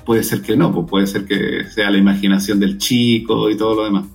puede 0.04 0.24
ser 0.24 0.42
que 0.42 0.56
no, 0.56 0.72
pues 0.72 0.86
puede 0.88 1.06
ser 1.06 1.24
que 1.24 1.64
sea 1.70 1.90
la 1.90 1.98
imaginación 1.98 2.58
del 2.58 2.78
chico 2.78 3.48
y 3.50 3.56
todo 3.56 3.76
lo 3.76 3.84
demás. 3.84 4.06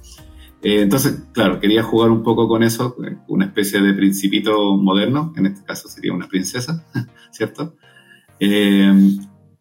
Eh, 0.62 0.82
entonces, 0.82 1.24
claro, 1.34 1.60
quería 1.60 1.84
jugar 1.84 2.10
un 2.10 2.24
poco 2.24 2.48
con 2.48 2.64
eso, 2.64 2.96
una 3.28 3.46
especie 3.46 3.82
de 3.82 3.94
principito 3.94 4.76
moderno, 4.78 5.34
en 5.36 5.46
este 5.46 5.64
caso 5.64 5.88
sería 5.88 6.14
una 6.14 6.28
princesa, 6.28 6.86
¿cierto? 7.32 7.76
Eh, 8.46 8.94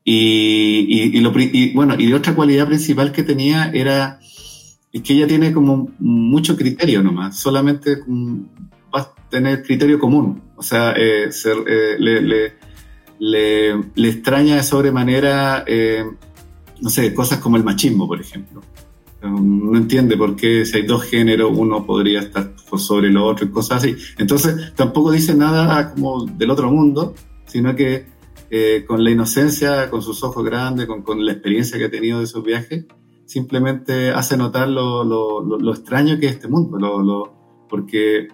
y, 0.04 0.86
y, 0.88 1.18
y, 1.18 1.20
lo, 1.20 1.32
y, 1.38 1.72
bueno, 1.72 1.94
y 1.96 2.12
otra 2.12 2.34
cualidad 2.34 2.66
principal 2.66 3.12
que 3.12 3.22
tenía 3.22 3.70
era 3.70 4.18
es 4.92 5.02
que 5.02 5.14
ella 5.14 5.26
tiene 5.26 5.52
como 5.52 5.90
mucho 6.00 6.56
criterio 6.56 7.02
nomás, 7.02 7.38
solamente 7.38 7.98
va 8.94 9.00
a 9.00 9.14
tener 9.30 9.62
criterio 9.62 9.98
común, 9.98 10.42
o 10.56 10.62
sea, 10.62 10.92
eh, 10.92 11.30
ser, 11.30 11.56
eh, 11.66 11.96
le, 11.98 12.20
le, 12.20 12.52
le, 13.20 13.82
le, 13.94 14.08
extraña 14.08 14.56
de 14.56 14.62
sobremanera, 14.62 15.64
eh, 15.66 16.04
no 16.80 16.90
sé, 16.90 17.14
cosas 17.14 17.38
como 17.38 17.56
el 17.56 17.64
machismo, 17.64 18.06
por 18.06 18.20
ejemplo. 18.20 18.60
No 19.22 19.78
entiende 19.78 20.16
por 20.16 20.34
qué 20.34 20.66
si 20.66 20.78
hay 20.78 20.82
dos 20.82 21.04
géneros 21.04 21.52
uno 21.54 21.86
podría 21.86 22.18
estar 22.18 22.56
por 22.68 22.80
sobre 22.80 23.06
el 23.06 23.16
otro 23.16 23.46
y 23.46 23.50
cosas 23.50 23.84
así. 23.84 23.94
Entonces 24.18 24.74
tampoco 24.74 25.12
dice 25.12 25.32
nada 25.32 25.94
como 25.94 26.26
del 26.26 26.50
otro 26.50 26.68
mundo, 26.72 27.14
sino 27.46 27.76
que 27.76 28.11
eh, 28.54 28.84
con 28.86 29.02
la 29.02 29.10
inocencia, 29.10 29.88
con 29.88 30.02
sus 30.02 30.22
ojos 30.22 30.44
grandes, 30.44 30.84
con, 30.84 31.00
con, 31.02 31.24
la 31.24 31.32
experiencia 31.32 31.78
que 31.78 31.86
ha 31.86 31.90
tenido 31.90 32.18
de 32.18 32.24
esos 32.24 32.44
viajes, 32.44 32.84
simplemente 33.24 34.10
hace 34.10 34.36
notar 34.36 34.68
lo, 34.68 35.04
lo, 35.04 35.40
lo, 35.40 35.58
lo 35.58 35.72
extraño 35.72 36.18
que 36.20 36.26
es 36.26 36.32
este 36.32 36.48
mundo, 36.48 37.32
porque 37.70 38.28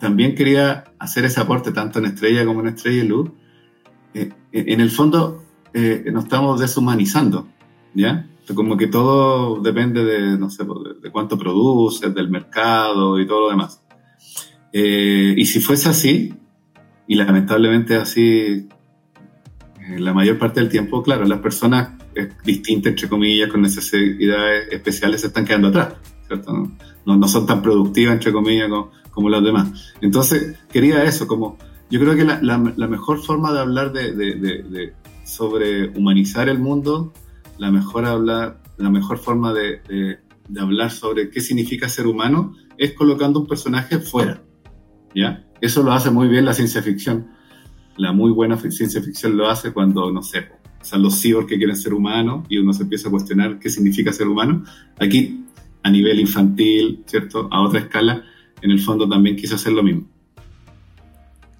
también 0.00 0.34
quería 0.34 0.84
hacer 0.98 1.26
ese 1.26 1.40
aporte 1.40 1.72
tanto 1.72 1.98
en 1.98 2.06
Estrella 2.06 2.46
como 2.46 2.60
en 2.60 2.68
Estrella 2.68 3.04
y 3.04 3.06
Luz. 3.06 3.30
Eh, 4.14 4.32
en 4.52 4.80
el 4.80 4.90
fondo 4.90 5.44
eh, 5.74 6.04
nos 6.10 6.24
estamos 6.24 6.58
deshumanizando, 6.58 7.48
¿ya? 7.92 8.30
Como 8.54 8.78
que 8.78 8.86
todo 8.86 9.60
depende 9.60 10.06
de, 10.06 10.38
no 10.38 10.48
sé, 10.48 10.64
de, 10.64 11.00
de 11.02 11.10
cuánto 11.10 11.36
produces, 11.36 12.14
del 12.14 12.30
mercado 12.30 13.20
y 13.20 13.26
todo 13.26 13.42
lo 13.42 13.50
demás. 13.50 13.82
Eh, 14.72 15.34
y 15.36 15.44
si 15.44 15.60
fuese 15.60 15.90
así, 15.90 16.34
y 17.06 17.14
lamentablemente 17.14 17.96
así 17.96 18.68
la 19.96 20.12
mayor 20.12 20.38
parte 20.38 20.60
del 20.60 20.68
tiempo, 20.68 21.02
claro, 21.02 21.24
las 21.24 21.40
personas 21.40 21.92
distintas, 22.44 22.90
entre 22.90 23.08
comillas, 23.08 23.50
con 23.50 23.62
necesidades 23.62 24.68
especiales, 24.70 25.20
se 25.20 25.28
están 25.28 25.44
quedando 25.44 25.68
atrás, 25.68 25.94
¿cierto? 26.26 26.70
No, 27.06 27.28
son 27.28 27.46
tan 27.46 27.62
productivas, 27.62 28.14
entre 28.14 28.32
comillas, 28.32 28.68
como, 28.68 28.90
como, 29.10 29.28
las 29.30 29.42
demás. 29.42 29.94
Entonces, 30.00 30.58
quería 30.70 31.04
eso, 31.04 31.26
como 31.26 31.56
yo 31.90 32.00
creo 32.00 32.16
que 32.16 32.24
la, 32.24 32.58
mejor 32.58 33.22
forma 33.22 33.52
de 33.52 33.60
hablar 33.60 33.92
de, 33.92 34.92
sobre 35.24 35.88
humanizar 35.88 36.48
el 36.48 36.58
mundo, 36.58 37.12
la 37.56 37.70
mejor, 37.70 38.04
hablar, 38.04 38.62
la 38.76 38.90
mejor 38.90 39.18
forma 39.18 39.54
de, 39.54 40.18
hablar 40.58 40.90
sobre 40.90 41.30
qué 41.30 41.40
significa 41.40 41.88
ser 41.88 42.06
humano 42.06 42.54
es 42.76 42.92
colocando 42.92 43.40
un 43.40 43.46
personaje 43.46 43.98
fuera, 43.98 44.42
¿ya? 45.14 45.46
Eso 45.60 45.82
lo 45.82 45.92
hace 45.92 46.10
muy 46.10 46.28
bien 46.28 46.44
la 46.44 46.54
ciencia 46.54 46.82
ficción 46.82 47.37
la 47.98 48.12
muy 48.12 48.30
buena 48.30 48.56
ciencia 48.56 49.02
ficción 49.02 49.36
lo 49.36 49.48
hace 49.48 49.72
cuando, 49.72 50.10
no 50.10 50.22
sé, 50.22 50.48
son 50.82 51.02
los 51.02 51.20
cyborgs 51.20 51.48
que 51.48 51.58
quieren 51.58 51.76
ser 51.76 51.92
humanos 51.92 52.46
y 52.48 52.58
uno 52.58 52.72
se 52.72 52.84
empieza 52.84 53.08
a 53.08 53.10
cuestionar 53.10 53.58
qué 53.58 53.68
significa 53.68 54.12
ser 54.12 54.28
humano. 54.28 54.64
Aquí, 54.98 55.44
a 55.82 55.90
nivel 55.90 56.20
infantil, 56.20 57.02
¿cierto? 57.06 57.48
A 57.50 57.60
otra 57.60 57.80
escala, 57.80 58.24
en 58.62 58.70
el 58.70 58.80
fondo 58.80 59.08
también 59.08 59.36
quiso 59.36 59.56
hacer 59.56 59.72
lo 59.72 59.82
mismo. 59.82 60.08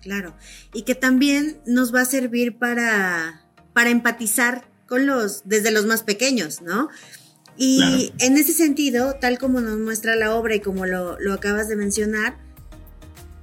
Claro, 0.01 0.35
y 0.73 0.83
que 0.83 0.95
también 0.95 1.59
nos 1.67 1.95
va 1.95 2.03
a 2.03 2.05
servir 2.05 2.57
para, 2.57 3.43
para 3.73 3.91
empatizar 3.91 4.71
con 4.87 5.07
los, 5.07 5.43
desde 5.45 5.71
los 5.71 5.87
más 5.87 6.03
pequeños, 6.03 6.63
¿no? 6.63 6.89
Y 7.57 7.79
claro. 7.79 8.03
en 8.21 8.39
ese 8.39 8.53
sentido, 8.53 9.17
tal 9.21 9.39
como 9.39 9.61
nos 9.61 9.79
muestra 9.79 10.15
la 10.15 10.35
obra 10.35 10.55
y 10.55 10.61
como 10.61 10.87
lo, 10.87 11.21
lo 11.21 11.33
acabas 11.35 11.69
de 11.69 11.77
mencionar, 11.77 12.39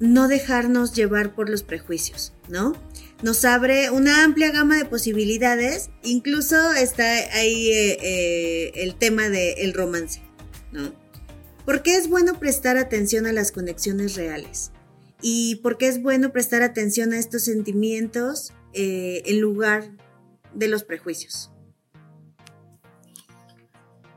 no 0.06 0.28
dejarnos 0.28 0.94
llevar 0.94 1.36
por 1.36 1.50
los 1.50 1.64
prejuicios, 1.64 2.34
¿no? 2.50 2.74
Nos 3.24 3.46
abre 3.46 3.90
una 3.90 4.24
amplia 4.24 4.52
gama 4.52 4.78
de 4.78 4.86
posibilidades, 4.86 5.90
incluso 6.04 6.74
está 6.74 7.06
ahí 7.34 7.70
eh, 7.70 7.98
eh, 8.02 8.72
el 8.76 8.96
tema 8.96 9.30
del 9.30 9.56
el 9.58 9.74
romance, 9.74 10.22
¿no? 10.72 10.94
¿Por 11.66 11.82
qué 11.82 11.96
es 11.96 12.10
bueno 12.10 12.40
prestar 12.40 12.78
atención 12.78 13.26
a 13.26 13.34
las 13.34 13.52
conexiones 13.52 14.16
reales? 14.16 14.72
¿Y 15.22 15.56
por 15.58 15.78
qué 15.78 15.88
es 15.88 16.02
bueno 16.04 16.32
prestar 16.32 16.62
atención 16.62 17.14
a 17.14 17.18
estos 17.18 17.46
sentimientos 17.46 18.54
eh, 18.74 19.24
en 19.26 19.42
lugar 19.42 19.90
de 20.54 20.68
los 20.68 20.84
prejuicios? 20.84 21.50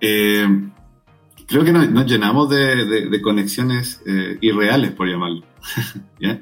Creo 0.00 1.64
que 1.64 1.72
nos, 1.72 2.06
llenamos 2.06 2.50
de, 2.50 2.84
de, 2.84 3.08
de 3.08 3.22
conexiones 3.22 4.02
irreales, 4.40 4.92
por 4.92 5.08
llamarlo. 5.08 5.47
¿Ya? 6.20 6.40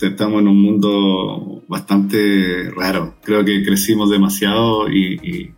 Estamos 0.00 0.40
en 0.40 0.48
un 0.48 0.60
mundo 0.60 1.62
bastante 1.68 2.70
raro. 2.70 3.14
Creo 3.22 3.44
que 3.44 3.64
crecimos 3.64 4.10
demasiado 4.10 4.88
y, 4.90 5.14
y 5.22 5.54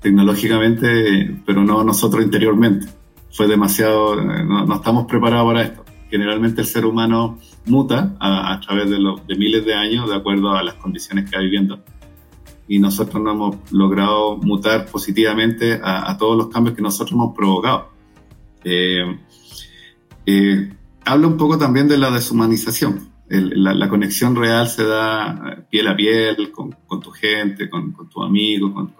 tecnológicamente, 0.00 1.40
pero 1.46 1.64
no 1.64 1.82
nosotros 1.82 2.22
interiormente. 2.24 2.86
Fue 3.30 3.46
demasiado, 3.46 4.16
no, 4.16 4.66
no, 4.66 4.74
estamos 4.74 5.06
preparados 5.06 5.46
para 5.52 5.62
esto. 5.62 5.84
Generalmente 6.10 6.60
el 6.60 6.66
ser 6.66 6.84
humano 6.84 7.38
muta 7.66 8.16
a, 8.18 8.52
a 8.52 8.60
través 8.60 8.90
de, 8.90 8.96
de 8.96 9.34
miles 9.36 9.64
de 9.64 9.74
años 9.74 10.08
de 10.08 10.16
acuerdo 10.16 10.52
a 10.52 10.62
las 10.62 10.74
condiciones 10.74 11.28
que 11.28 11.36
va 11.36 11.42
viviendo 11.42 11.82
y 12.68 12.78
nosotros 12.78 13.22
no 13.22 13.32
hemos 13.32 13.72
logrado 13.72 14.36
mutar 14.36 14.86
positivamente 14.86 15.80
a, 15.82 16.10
a 16.10 16.18
todos 16.18 16.36
los 16.36 16.48
cambios 16.48 16.76
que 16.76 16.82
nosotros 16.82 17.12
hemos 17.12 17.34
provocado. 17.34 17.88
Eh, 18.62 19.18
eh, 20.26 20.72
habla 21.08 21.26
un 21.26 21.36
poco 21.36 21.56
también 21.56 21.88
de 21.88 21.96
la 21.96 22.10
deshumanización. 22.10 23.08
El, 23.28 23.62
la, 23.62 23.74
la, 23.74 23.88
conexión 23.88 24.36
real 24.36 24.68
se 24.68 24.84
da 24.84 25.64
piel 25.70 25.88
a 25.88 25.96
piel 25.96 26.50
con, 26.50 26.74
con 26.86 27.00
tu 27.00 27.10
gente, 27.10 27.68
con, 27.68 27.92
con 27.92 28.08
tu 28.08 28.22
amigo, 28.22 28.72
con, 28.72 28.92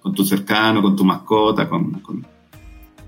con, 0.00 0.14
tu 0.14 0.24
cercano, 0.24 0.82
con 0.82 0.96
tu 0.96 1.04
mascota, 1.04 1.68
con, 1.68 2.02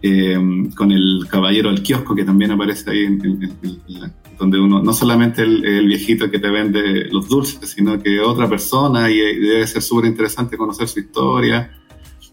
eh, 0.03 0.35
el 0.35 1.27
caballero 1.29 1.71
del 1.71 1.83
kiosco 1.83 2.15
que 2.15 2.25
también 2.25 2.53
aparece 2.53 2.91
ahí 2.91 3.05
en, 3.05 3.25
en, 3.25 3.43
en 3.63 4.01
la, 4.01 4.13
donde 4.39 4.59
uno, 4.59 4.83
no 4.83 4.93
solamente 4.93 5.43
el, 5.43 5.65
el, 5.65 5.87
viejito 5.87 6.31
que 6.31 6.39
te 6.39 6.51
vende 6.51 7.07
los 7.11 7.29
dulces, 7.29 7.71
sino 7.71 8.01
que 8.01 8.21
otra 8.21 8.49
persona 8.49 9.11
y, 9.11 9.19
y 9.19 9.39
debe 9.39 9.67
ser 9.67 9.83
súper 9.83 10.07
interesante 10.07 10.57
conocer 10.57 10.89
su 10.89 11.01
historia. 11.01 11.71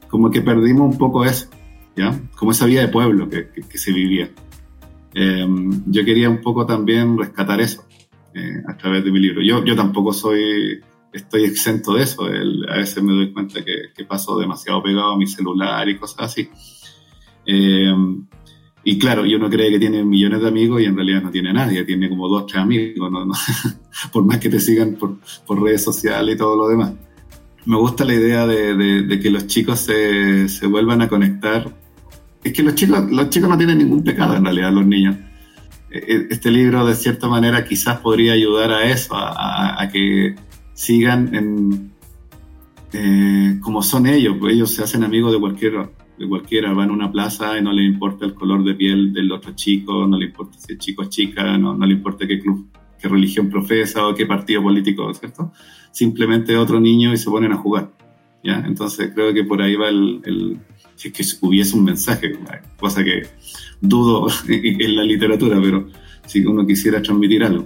Como 0.07 0.31
que 0.31 0.41
perdimos 0.41 0.91
un 0.91 0.97
poco 0.97 1.23
eso, 1.23 1.49
¿ya? 1.95 2.19
Como 2.35 2.51
esa 2.51 2.65
vida 2.65 2.81
de 2.81 2.87
pueblo 2.87 3.29
que, 3.29 3.49
que, 3.49 3.61
que 3.61 3.77
se 3.77 3.91
vivía. 3.91 4.31
Eh, 5.13 5.47
yo 5.87 6.05
quería 6.05 6.29
un 6.29 6.41
poco 6.41 6.65
también 6.65 7.17
rescatar 7.17 7.61
eso 7.61 7.85
eh, 8.33 8.61
a 8.67 8.77
través 8.77 9.03
de 9.03 9.11
mi 9.11 9.19
libro. 9.19 9.41
Yo, 9.41 9.63
yo 9.63 9.75
tampoco 9.75 10.13
soy 10.13 10.81
estoy 11.11 11.45
exento 11.45 11.93
de 11.93 12.03
eso. 12.03 12.25
a 12.25 12.77
veces 12.77 13.03
me 13.03 13.13
doy 13.13 13.33
cuenta 13.33 13.63
que, 13.63 13.91
que, 13.95 14.05
paso 14.05 14.37
demasiado 14.37 14.83
pegado 14.83 15.13
a 15.13 15.17
mi 15.17 15.27
celular 15.27 15.87
y 15.89 15.97
cosas 15.97 16.31
así. 16.31 16.49
Eh, 17.45 17.93
y 18.83 18.97
claro, 18.97 19.25
y 19.25 19.35
uno 19.35 19.49
cree 19.49 19.71
que 19.71 19.79
tiene 19.79 20.03
millones 20.03 20.41
de 20.41 20.47
amigos 20.47 20.81
y 20.81 20.85
en 20.85 20.95
realidad 20.95 21.21
no 21.21 21.31
tiene 21.31 21.51
nadie, 21.51 21.83
tiene 21.83 22.09
como 22.09 22.27
dos, 22.27 22.47
tres 22.47 22.61
amigos, 22.61 23.11
por 24.13 24.23
más 24.23 24.37
que 24.37 24.49
te 24.49 24.59
sigan 24.59 24.95
por, 24.95 25.17
por, 25.45 25.61
redes 25.61 25.83
sociales 25.83 26.35
y 26.35 26.37
todo 26.37 26.55
lo 26.55 26.67
demás. 26.67 26.93
Me 27.65 27.77
gusta 27.77 28.05
la 28.05 28.13
idea 28.13 28.47
de, 28.47 28.73
de, 29.03 29.19
que 29.19 29.29
los 29.29 29.47
chicos 29.47 29.79
se, 29.79 30.47
se, 30.47 30.65
vuelvan 30.65 31.01
a 31.01 31.09
conectar. 31.09 31.75
Es 32.43 32.53
que 32.53 32.63
los 32.63 32.75
chicos, 32.75 33.11
los 33.11 33.29
chicos 33.29 33.49
no 33.49 33.57
tienen 33.57 33.77
ningún 33.77 34.03
pecado 34.03 34.35
en 34.35 34.45
realidad, 34.45 34.71
los 34.71 34.85
niños. 34.85 35.17
E, 35.91 35.97
e, 35.97 36.27
este 36.29 36.51
libro 36.51 36.85
de 36.85 36.95
cierta 36.95 37.27
manera 37.27 37.65
quizás 37.65 37.99
podría 37.99 38.33
ayudar 38.33 38.71
a 38.71 38.85
eso, 38.85 39.15
a, 39.15 39.81
a 39.81 39.89
que 39.89 40.35
sigan 40.73 41.35
en, 41.35 41.91
eh, 42.93 43.59
como 43.61 43.83
son 43.83 44.07
ellos, 44.07 44.37
pues 44.39 44.53
ellos 44.53 44.71
se 44.71 44.83
hacen 44.83 45.03
amigos 45.03 45.31
de 45.31 45.39
cualquier 45.39 45.89
de 46.17 46.27
cualquiera, 46.27 46.73
van 46.73 46.89
a 46.89 46.93
una 46.93 47.11
plaza 47.11 47.57
y 47.57 47.61
no 47.61 47.71
le 47.71 47.83
importa 47.83 48.25
el 48.25 48.33
color 48.33 48.63
de 48.65 48.73
piel 48.73 49.13
del 49.13 49.31
otro 49.31 49.53
chico, 49.55 50.05
no 50.05 50.17
le 50.17 50.25
importa 50.25 50.57
si 50.57 50.73
el 50.73 50.77
chico 50.77 51.03
es 51.03 51.09
chica, 51.09 51.57
no, 51.57 51.73
no 51.73 51.85
le 51.85 51.93
importa 51.93 52.27
qué 52.27 52.39
club, 52.39 52.67
qué 52.99 53.07
religión 53.07 53.49
profesa 53.49 54.05
o 54.05 54.13
qué 54.13 54.25
partido 54.25 54.61
político, 54.61 55.13
¿cierto? 55.13 55.53
Simplemente 55.91 56.57
otro 56.57 56.79
niño 56.81 57.13
y 57.13 57.17
se 57.17 57.29
ponen 57.29 57.53
a 57.53 57.57
jugar, 57.57 57.93
¿ya? 58.43 58.63
Entonces 58.67 59.11
creo 59.13 59.33
que 59.33 59.45
por 59.45 59.61
ahí 59.61 59.75
va 59.75 59.87
el, 59.87 60.21
el 60.25 60.59
si 60.99 61.07
es 61.07 61.13
que 61.13 61.45
hubiese 61.45 61.77
un 61.77 61.85
mensaje, 61.85 62.37
cosa 62.77 63.03
que 63.03 63.23
dudo 63.79 64.27
en 64.49 64.95
la 64.95 65.03
literatura, 65.03 65.57
pero 65.61 65.87
si 66.27 66.45
uno 66.45 66.67
quisiera 66.67 67.01
transmitir 67.01 67.43
algo. 67.43 67.65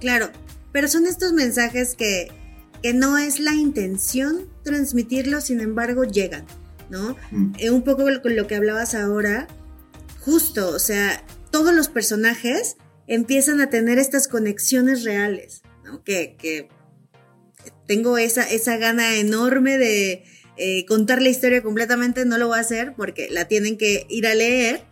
Claro, 0.00 0.30
pero 0.72 0.88
son 0.88 1.06
estos 1.06 1.34
mensajes 1.34 1.94
que, 1.94 2.32
que 2.82 2.94
no 2.94 3.18
es 3.18 3.40
la 3.40 3.52
intención 3.52 4.46
transmitirlos, 4.62 5.44
sin 5.44 5.60
embargo 5.60 6.04
llegan. 6.04 6.46
¿no? 6.88 7.16
Mm. 7.30 7.52
Eh, 7.58 7.70
un 7.70 7.82
poco 7.82 8.04
con 8.22 8.36
lo 8.36 8.46
que 8.46 8.54
hablabas 8.54 8.94
ahora, 8.94 9.46
justo, 10.20 10.68
o 10.70 10.78
sea, 10.78 11.22
todos 11.50 11.74
los 11.74 11.88
personajes 11.88 12.76
empiezan 13.06 13.60
a 13.60 13.68
tener 13.68 13.98
estas 13.98 14.28
conexiones 14.28 15.04
reales, 15.04 15.62
¿no? 15.84 16.02
Que, 16.02 16.68
tengo 17.86 18.16
esa, 18.16 18.42
esa 18.44 18.78
gana 18.78 19.16
enorme 19.16 19.76
de 19.76 20.24
eh, 20.56 20.84
contar 20.86 21.22
la 21.22 21.28
historia 21.28 21.62
completamente, 21.62 22.24
no 22.24 22.38
lo 22.38 22.48
voy 22.48 22.58
a 22.58 22.60
hacer 22.60 22.94
porque 22.96 23.28
la 23.30 23.46
tienen 23.46 23.76
que 23.76 24.06
ir 24.08 24.26
a 24.26 24.34
leer, 24.34 24.82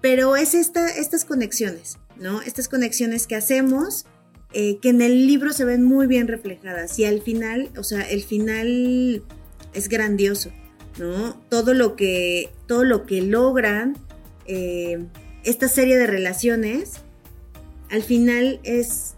pero 0.00 0.36
es 0.36 0.54
esta, 0.54 0.88
estas 0.88 1.24
conexiones, 1.24 1.98
¿no? 2.16 2.42
Estas 2.42 2.68
conexiones 2.68 3.26
que 3.26 3.36
hacemos, 3.36 4.06
eh, 4.52 4.78
que 4.80 4.90
en 4.90 5.02
el 5.02 5.26
libro 5.26 5.52
se 5.52 5.64
ven 5.64 5.84
muy 5.84 6.06
bien 6.06 6.28
reflejadas 6.28 6.98
y 6.98 7.04
al 7.04 7.22
final, 7.22 7.70
o 7.76 7.84
sea, 7.84 8.02
el 8.02 8.22
final 8.22 9.22
es 9.74 9.88
grandioso. 9.88 10.50
¿no? 10.98 11.40
Todo 11.48 11.74
lo 11.74 11.96
que, 11.96 12.50
todo 12.66 12.84
lo 12.84 13.06
que 13.06 13.22
logran 13.22 13.96
eh, 14.46 15.06
esta 15.44 15.68
serie 15.68 15.96
de 15.96 16.06
relaciones, 16.06 17.00
al 17.90 18.02
final 18.02 18.60
es 18.62 19.14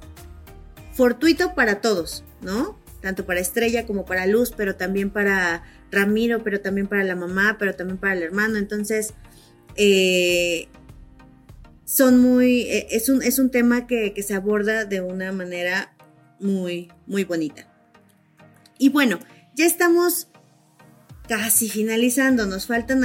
fortuito 0.93 1.55
para 1.55 1.81
todos, 1.81 2.25
¿no? 2.41 2.79
Tanto 3.03 3.27
para 3.27 3.41
Estrella 3.41 3.85
como 3.87 4.07
para 4.07 4.27
Luz, 4.27 4.53
pero 4.57 4.77
también 4.77 5.11
para 5.11 5.65
Ramiro, 5.91 6.43
pero 6.43 6.61
también 6.61 6.87
para 6.87 7.05
la 7.05 7.17
mamá, 7.17 7.57
pero 7.59 7.75
también 7.75 7.99
para 7.99 8.15
el 8.15 8.23
hermano. 8.23 8.57
Entonces, 8.57 9.13
eh, 9.77 10.69
son 11.85 12.21
muy, 12.21 12.63
eh, 12.63 12.87
es 12.91 13.09
un, 13.09 13.23
es 13.23 13.39
un 13.39 13.51
tema 13.51 13.87
que, 13.87 14.15
que, 14.15 14.23
se 14.23 14.35
aborda 14.35 14.87
de 14.87 15.01
una 15.01 15.33
manera 15.33 15.95
muy, 16.41 16.91
muy 17.07 17.25
bonita. 17.25 17.69
Y 18.79 18.89
bueno, 18.89 19.19
ya 19.55 19.67
estamos 19.67 20.29
casi 21.29 21.69
finalizando, 21.69 22.47
nos 22.47 22.67
faltan 22.67 23.03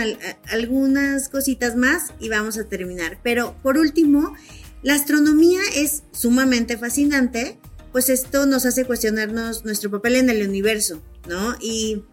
algunas 0.52 1.30
cositas 1.30 1.76
más 1.76 2.14
y 2.20 2.30
vamos 2.30 2.58
a 2.58 2.66
terminar. 2.66 3.20
Pero 3.24 3.56
por 3.62 3.78
último, 3.78 4.36
la 4.84 4.96
astronomía 4.96 5.62
es 5.76 6.04
sumamente 6.12 6.78
fascinante, 6.78 7.60
pues 7.98 8.12
esto 8.12 8.46
nos 8.46 8.68
hace 8.68 8.86
cuestionarnos 8.86 9.66
nuestro 9.66 9.90
papel 9.90 10.18
en 10.18 10.30
el 10.30 10.48
universo, 10.48 11.02
¿no? 11.28 11.56
Y 11.60 12.04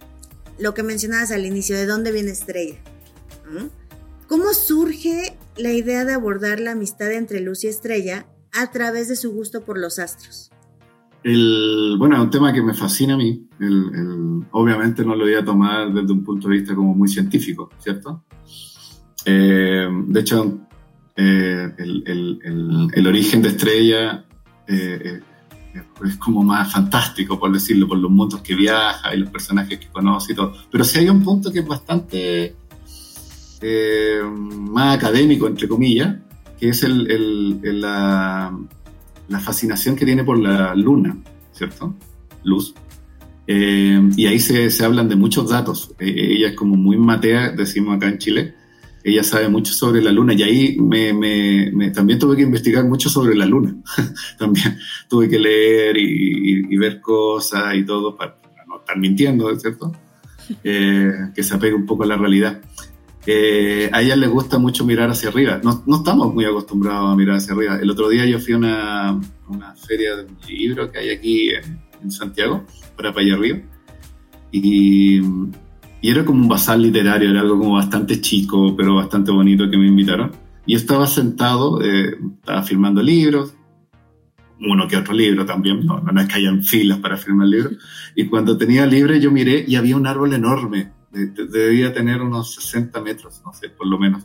lo 0.58 0.72
que 0.72 0.82
mencionabas 0.82 1.30
al 1.30 1.44
inicio, 1.44 1.76
¿de 1.76 1.84
dónde 1.84 2.10
viene 2.10 2.30
estrella? 2.30 2.76
¿Cómo 4.26 4.54
surge 4.54 5.36
la 5.58 5.74
idea 5.74 6.06
de 6.06 6.14
abordar 6.14 6.58
la 6.58 6.70
amistad 6.70 7.12
entre 7.12 7.40
luz 7.40 7.64
y 7.64 7.66
estrella 7.66 8.24
a 8.54 8.70
través 8.70 9.08
de 9.08 9.16
su 9.16 9.32
gusto 9.32 9.62
por 9.62 9.78
los 9.78 9.98
astros? 9.98 10.50
Bueno, 11.22 12.22
un 12.22 12.30
tema 12.30 12.50
que 12.54 12.62
me 12.62 12.72
fascina 12.72 13.12
a 13.12 13.18
mí. 13.18 13.46
obviamente 14.52 15.04
no 15.04 15.14
lo 15.14 15.24
voy 15.24 15.34
a 15.34 15.44
tomar 15.44 15.92
desde 15.92 16.10
un 16.10 16.24
punto 16.24 16.48
de 16.48 16.54
vista 16.60 16.74
como 16.74 16.94
muy 16.94 17.08
científico, 17.08 17.68
¿cierto? 17.78 18.24
Eh, 19.26 19.86
de 20.06 20.20
hecho, 20.20 20.60
eh, 21.14 21.74
el, 21.76 23.06
origen 23.06 23.42
de 23.42 23.48
Estrella 23.48 24.24
eh, 24.66 25.20
es 26.04 26.16
como 26.16 26.42
más 26.42 26.72
fantástico, 26.72 27.38
por 27.38 27.52
decirlo, 27.52 27.88
por 27.88 27.98
los 27.98 28.10
mundos 28.10 28.40
que 28.40 28.54
viaja 28.54 29.14
y 29.14 29.18
los 29.18 29.30
personajes 29.30 29.78
que 29.78 29.88
conoce 29.88 30.32
y 30.32 30.36
todo. 30.36 30.54
Pero 30.70 30.84
sí 30.84 30.98
hay 30.98 31.08
un 31.08 31.22
punto 31.22 31.52
que 31.52 31.60
es 31.60 31.66
bastante 31.66 32.56
más 34.20 34.96
académico, 34.96 35.46
entre 35.46 35.66
comillas, 35.66 36.16
que 36.58 36.68
es 36.68 36.82
el, 36.82 37.60
la 37.80 38.52
la 39.28 39.40
fascinación 39.40 39.96
que 39.96 40.04
tiene 40.04 40.24
por 40.24 40.38
la 40.38 40.74
luna, 40.74 41.16
¿cierto? 41.52 41.94
Luz. 42.42 42.74
Eh, 43.46 44.00
y 44.16 44.26
ahí 44.26 44.38
se, 44.38 44.70
se, 44.70 44.84
hablan 44.84 45.08
de 45.08 45.16
muchos 45.16 45.50
datos. 45.50 45.94
Eh, 45.98 46.34
ella 46.36 46.48
es 46.48 46.54
como 46.54 46.76
muy 46.76 46.96
matea, 46.96 47.50
decimos 47.50 47.96
acá 47.96 48.08
en 48.08 48.18
Chile. 48.18 48.54
Ella 49.04 49.22
sabe 49.22 49.48
mucho 49.50 49.74
sobre 49.74 50.00
la 50.00 50.10
luna 50.10 50.32
y 50.32 50.42
ahí 50.42 50.76
me, 50.80 51.12
me, 51.12 51.90
también 51.90 52.18
tuve 52.18 52.36
que 52.36 52.42
investigar 52.42 52.84
mucho 52.84 53.10
sobre 53.10 53.36
la 53.36 53.44
luna. 53.44 53.76
también 54.38 54.78
tuve 55.08 55.28
que 55.28 55.38
leer 55.38 55.96
y, 55.98 56.76
ver 56.78 57.00
cosas 57.00 57.74
y 57.76 57.84
todo 57.84 58.16
para, 58.16 58.38
no 58.66 58.78
estar 58.78 58.98
mintiendo, 58.98 59.54
¿cierto? 59.58 59.92
Eh, 60.62 61.10
que 61.34 61.42
se 61.42 61.54
apegue 61.54 61.72
un 61.72 61.86
poco 61.86 62.02
a 62.02 62.06
la 62.06 62.18
realidad. 62.18 62.60
Eh, 63.26 63.88
a 63.90 64.02
ella 64.02 64.16
le 64.16 64.26
gusta 64.26 64.58
mucho 64.58 64.84
mirar 64.84 65.10
hacia 65.10 65.30
arriba. 65.30 65.60
No, 65.62 65.82
no, 65.86 65.96
estamos 65.96 66.34
muy 66.34 66.44
acostumbrados 66.44 67.10
a 67.10 67.16
mirar 67.16 67.36
hacia 67.36 67.54
arriba. 67.54 67.78
El 67.80 67.90
otro 67.90 68.08
día 68.10 68.26
yo 68.26 68.38
fui 68.38 68.52
a 68.52 68.58
una, 68.58 69.20
una 69.48 69.74
feria 69.74 70.16
de 70.16 70.26
libro 70.46 70.90
que 70.90 70.98
hay 70.98 71.10
aquí 71.10 71.50
en, 71.50 72.10
Santiago, 72.10 72.66
para 72.98 73.08
allá 73.08 73.34
arriba, 73.34 73.60
y, 74.52 75.22
y, 76.04 76.10
era 76.10 76.24
como 76.24 76.42
un 76.42 76.48
bazar 76.48 76.78
literario, 76.78 77.30
era 77.30 77.40
algo 77.40 77.58
como 77.58 77.74
bastante 77.74 78.20
chico, 78.20 78.74
pero 78.76 78.96
bastante 78.96 79.30
bonito 79.30 79.70
que 79.70 79.76
me 79.76 79.86
invitaron. 79.86 80.32
Y 80.66 80.74
estaba 80.74 81.06
sentado, 81.06 81.82
eh, 81.82 82.16
estaba 82.40 82.62
firmando 82.62 83.02
libros, 83.02 83.54
uno 84.60 84.88
que 84.88 84.96
otro 84.96 85.14
libro 85.14 85.44
también, 85.44 85.84
no, 85.84 86.00
no 86.00 86.20
es 86.20 86.28
que 86.28 86.36
hayan 86.36 86.62
filas 86.62 86.98
para 86.98 87.16
firmar 87.16 87.48
libros. 87.48 87.74
Y 88.14 88.26
cuando 88.26 88.56
tenía 88.56 88.86
libre 88.86 89.20
yo 89.20 89.30
miré 89.30 89.64
y 89.66 89.76
había 89.76 89.96
un 89.96 90.06
árbol 90.06 90.32
enorme 90.32 90.92
debía 91.14 91.92
tener 91.92 92.22
unos 92.22 92.54
60 92.54 93.00
metros, 93.00 93.40
no 93.44 93.52
sé, 93.52 93.68
por 93.68 93.86
lo 93.86 93.98
menos. 93.98 94.24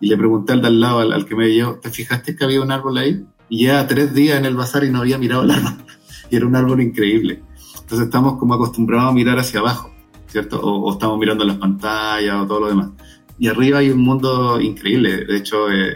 Y 0.00 0.08
le 0.08 0.16
pregunté 0.16 0.52
al 0.52 0.62
de 0.62 0.68
al 0.68 0.80
lado, 0.80 1.00
al, 1.00 1.24
que 1.24 1.34
me 1.34 1.48
llevó, 1.48 1.74
¿te 1.74 1.90
fijaste 1.90 2.36
que 2.36 2.44
había 2.44 2.62
un 2.62 2.70
árbol 2.70 2.98
ahí? 2.98 3.24
Y 3.48 3.64
ya 3.64 3.86
tres 3.86 4.14
días 4.14 4.38
en 4.38 4.44
el 4.44 4.54
bazar 4.54 4.84
y 4.84 4.90
no 4.90 5.00
había 5.00 5.18
mirado 5.18 5.42
el 5.42 5.50
árbol. 5.50 5.72
y 6.30 6.36
era 6.36 6.46
un 6.46 6.56
árbol 6.56 6.80
increíble. 6.80 7.42
Entonces 7.80 8.06
estamos 8.06 8.38
como 8.38 8.54
acostumbrados 8.54 9.10
a 9.10 9.14
mirar 9.14 9.38
hacia 9.38 9.60
abajo, 9.60 9.92
¿cierto? 10.30 10.60
O, 10.60 10.92
estamos 10.92 11.18
mirando 11.18 11.44
las 11.44 11.56
pantallas 11.56 12.36
o 12.42 12.46
todo 12.46 12.60
lo 12.60 12.68
demás. 12.68 12.90
Y 13.38 13.48
arriba 13.48 13.78
hay 13.78 13.90
un 13.90 14.00
mundo 14.00 14.60
increíble. 14.60 15.24
De 15.24 15.36
hecho, 15.36 15.70
eh, 15.70 15.94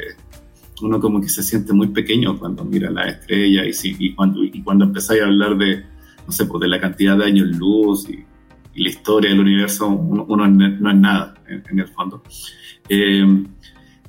uno 0.83 1.01
como 1.01 1.20
que 1.20 1.29
se 1.29 1.42
siente 1.42 1.73
muy 1.73 1.88
pequeño 1.88 2.38
cuando 2.38 2.64
mira 2.64 2.90
la 2.90 3.09
estrella 3.09 3.64
y, 3.64 3.73
si, 3.73 3.97
y, 3.99 4.14
cuando, 4.14 4.42
y 4.42 4.62
cuando 4.62 4.85
empezáis 4.85 5.23
a 5.23 5.27
hablar 5.27 5.57
de, 5.57 5.85
no 6.27 6.33
sé, 6.33 6.47
pues 6.47 6.61
de 6.61 6.68
la 6.68 6.81
cantidad 6.81 7.16
de 7.16 7.25
años 7.25 7.49
luz 7.49 8.09
y 8.09 8.25
y 8.75 8.83
la 8.83 8.88
historia 8.88 9.31
del 9.31 9.40
universo, 9.40 9.87
uno, 9.88 10.27
no 10.49 10.90
es 10.90 10.97
nada 10.97 11.35
en, 11.47 11.79
el 11.79 11.88
fondo. 11.88 12.23
Eh, 12.88 13.44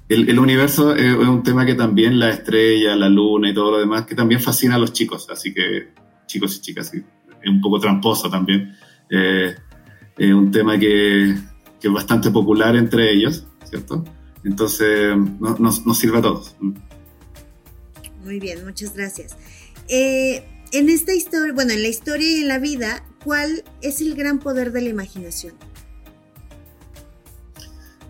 el, 0.09 0.39
universo 0.39 0.95
es 0.95 1.15
un 1.15 1.43
tema 1.43 1.65
que 1.65 1.75
también 1.75 2.19
la 2.19 2.29
estrella, 2.31 2.95
la 2.95 3.09
luna 3.09 3.49
y 3.49 3.53
todo 3.53 3.71
lo 3.71 3.79
demás, 3.79 4.05
que 4.05 4.15
también 4.15 4.41
fascina 4.41 4.75
a 4.75 4.79
los 4.79 4.93
chicos, 4.93 5.27
así 5.29 5.53
que 5.53 5.93
chicos 6.25 6.57
y 6.57 6.61
chicas, 6.61 6.93
es 6.93 7.03
un 7.49 7.61
poco 7.61 7.79
tramposo 7.79 8.29
también. 8.29 8.75
Eh, 9.09 9.55
un 10.17 10.51
tema 10.51 10.78
que, 10.80 11.36
que, 11.80 11.88
es 11.88 11.93
bastante 11.93 12.32
popular 12.32 12.75
entre 12.75 13.12
ellos, 13.12 13.45
¿cierto? 13.63 14.04
Entonces 14.43 15.15
nos, 15.39 15.86
nos 15.86 15.97
sirve 15.97 16.19
a 16.19 16.21
todos. 16.21 16.56
Muy 18.23 18.39
bien, 18.39 18.63
muchas 18.65 18.95
gracias. 18.95 19.36
Eh, 19.88 20.43
en 20.71 20.89
esta 20.89 21.13
historia, 21.13 21.54
bueno, 21.54 21.73
en 21.73 21.84
la 21.84 21.88
historia 21.88 22.28
y 22.30 22.41
en 22.41 22.47
la 22.47 22.60
vida, 22.60 23.04
¿cuál 23.23 23.63
es 23.82 24.01
el 24.01 24.15
gran 24.15 24.39
poder 24.39 24.71
de 24.71 24.82
la 24.82 24.89
imaginación? 24.89 25.54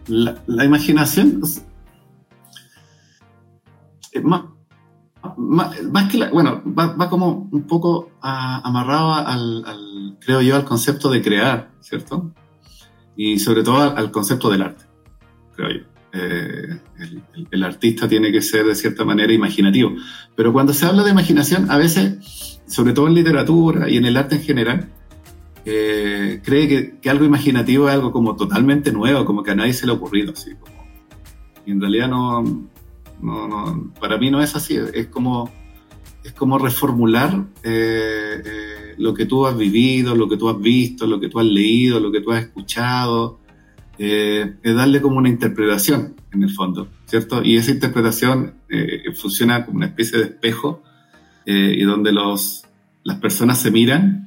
La, 0.07 0.65
imaginación 0.65 1.41
es 4.11 4.23
más, 4.23 4.43
más, 5.37 6.11
que 6.11 6.17
la, 6.17 6.29
bueno, 6.29 6.61
va, 6.65 7.09
como 7.09 7.49
un 7.51 7.63
poco 7.63 8.11
amarrado 8.21 9.13
al, 9.13 10.17
creo 10.19 10.41
yo, 10.41 10.55
al 10.55 10.65
concepto 10.65 11.09
de 11.09 11.21
crear, 11.21 11.71
¿cierto? 11.81 12.31
Y 13.15 13.39
sobre 13.39 13.63
todo 13.63 13.95
al, 13.95 14.11
concepto 14.11 14.49
del 14.49 14.61
arte, 14.61 14.85
creo 15.55 15.69
yo. 15.71 15.85
Eh, 16.13 16.79
el, 17.51 17.63
artista 17.63 18.07
tiene 18.07 18.31
que 18.31 18.41
ser 18.41 18.65
de 18.65 18.75
cierta 18.75 19.03
manera 19.03 19.33
imaginativo. 19.33 19.91
Pero 20.35 20.53
cuando 20.53 20.73
se 20.73 20.85
habla 20.85 21.03
de 21.03 21.11
imaginación, 21.11 21.69
a 21.69 21.77
veces, 21.77 22.61
sobre 22.67 22.93
todo 22.93 23.07
en 23.07 23.15
literatura 23.15 23.89
y 23.89 23.97
en 23.97 24.05
el 24.05 24.15
arte 24.15 24.35
en 24.35 24.41
general, 24.41 24.89
eh, 25.65 26.41
cree 26.43 26.99
que, 27.01 27.09
algo 27.09 27.25
imaginativo 27.25 27.89
es 27.89 27.95
algo 27.95 28.11
como 28.11 28.35
totalmente 28.35 28.91
nuevo, 28.91 29.25
como 29.25 29.43
que 29.43 29.51
a 29.51 29.55
nadie 29.55 29.73
se 29.73 29.85
le 29.85 29.91
ha 29.91 29.95
ocurrido. 29.95 30.31
Así, 30.31 30.51
y 31.65 31.71
en 31.71 31.81
realidad 31.81 32.07
no, 32.07 32.69
no, 33.21 33.47
no, 33.47 33.93
para 33.99 34.17
mí 34.17 34.29
no 34.29 34.41
es 34.41 34.55
así, 34.55 34.77
es 34.93 35.07
como, 35.07 35.51
es 36.23 36.33
como 36.33 36.57
reformular 36.57 37.45
eh, 37.63 38.41
eh, 38.45 38.95
lo 38.97 39.13
que 39.13 39.25
tú 39.25 39.45
has 39.45 39.57
vivido, 39.57 40.15
lo 40.15 40.27
que 40.27 40.37
tú 40.37 40.49
has 40.49 40.59
visto, 40.59 41.07
lo 41.07 41.19
que 41.19 41.29
tú 41.29 41.39
has 41.39 41.45
leído, 41.45 41.99
lo 41.99 42.11
que 42.11 42.21
tú 42.21 42.31
has 42.31 42.43
escuchado, 42.43 43.39
es 43.97 44.75
darle 44.75 45.01
como 45.01 45.17
una 45.19 45.29
interpretación 45.29 46.15
en 46.33 46.43
el 46.43 46.49
fondo, 46.49 46.89
¿cierto? 47.05 47.41
Y 47.41 47.55
esa 47.55 47.71
interpretación 47.71 48.55
funciona 49.15 49.65
como 49.65 49.77
una 49.77 49.85
especie 49.85 50.17
de 50.17 50.25
espejo 50.25 50.83
y 51.45 51.81
donde 51.83 52.11
los, 52.11 52.65
las 53.03 53.19
personas 53.19 53.61
se 53.61 53.71
miran 53.71 54.25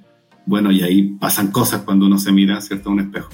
bueno, 0.48 0.72
y 0.72 0.80
ahí 0.80 1.02
pasan 1.02 1.48
cosas 1.52 1.82
cuando 1.82 2.06
uno 2.06 2.18
se 2.18 2.32
mira, 2.32 2.58
¿cierto?, 2.62 2.88
un 2.88 3.00
espejo. 3.00 3.28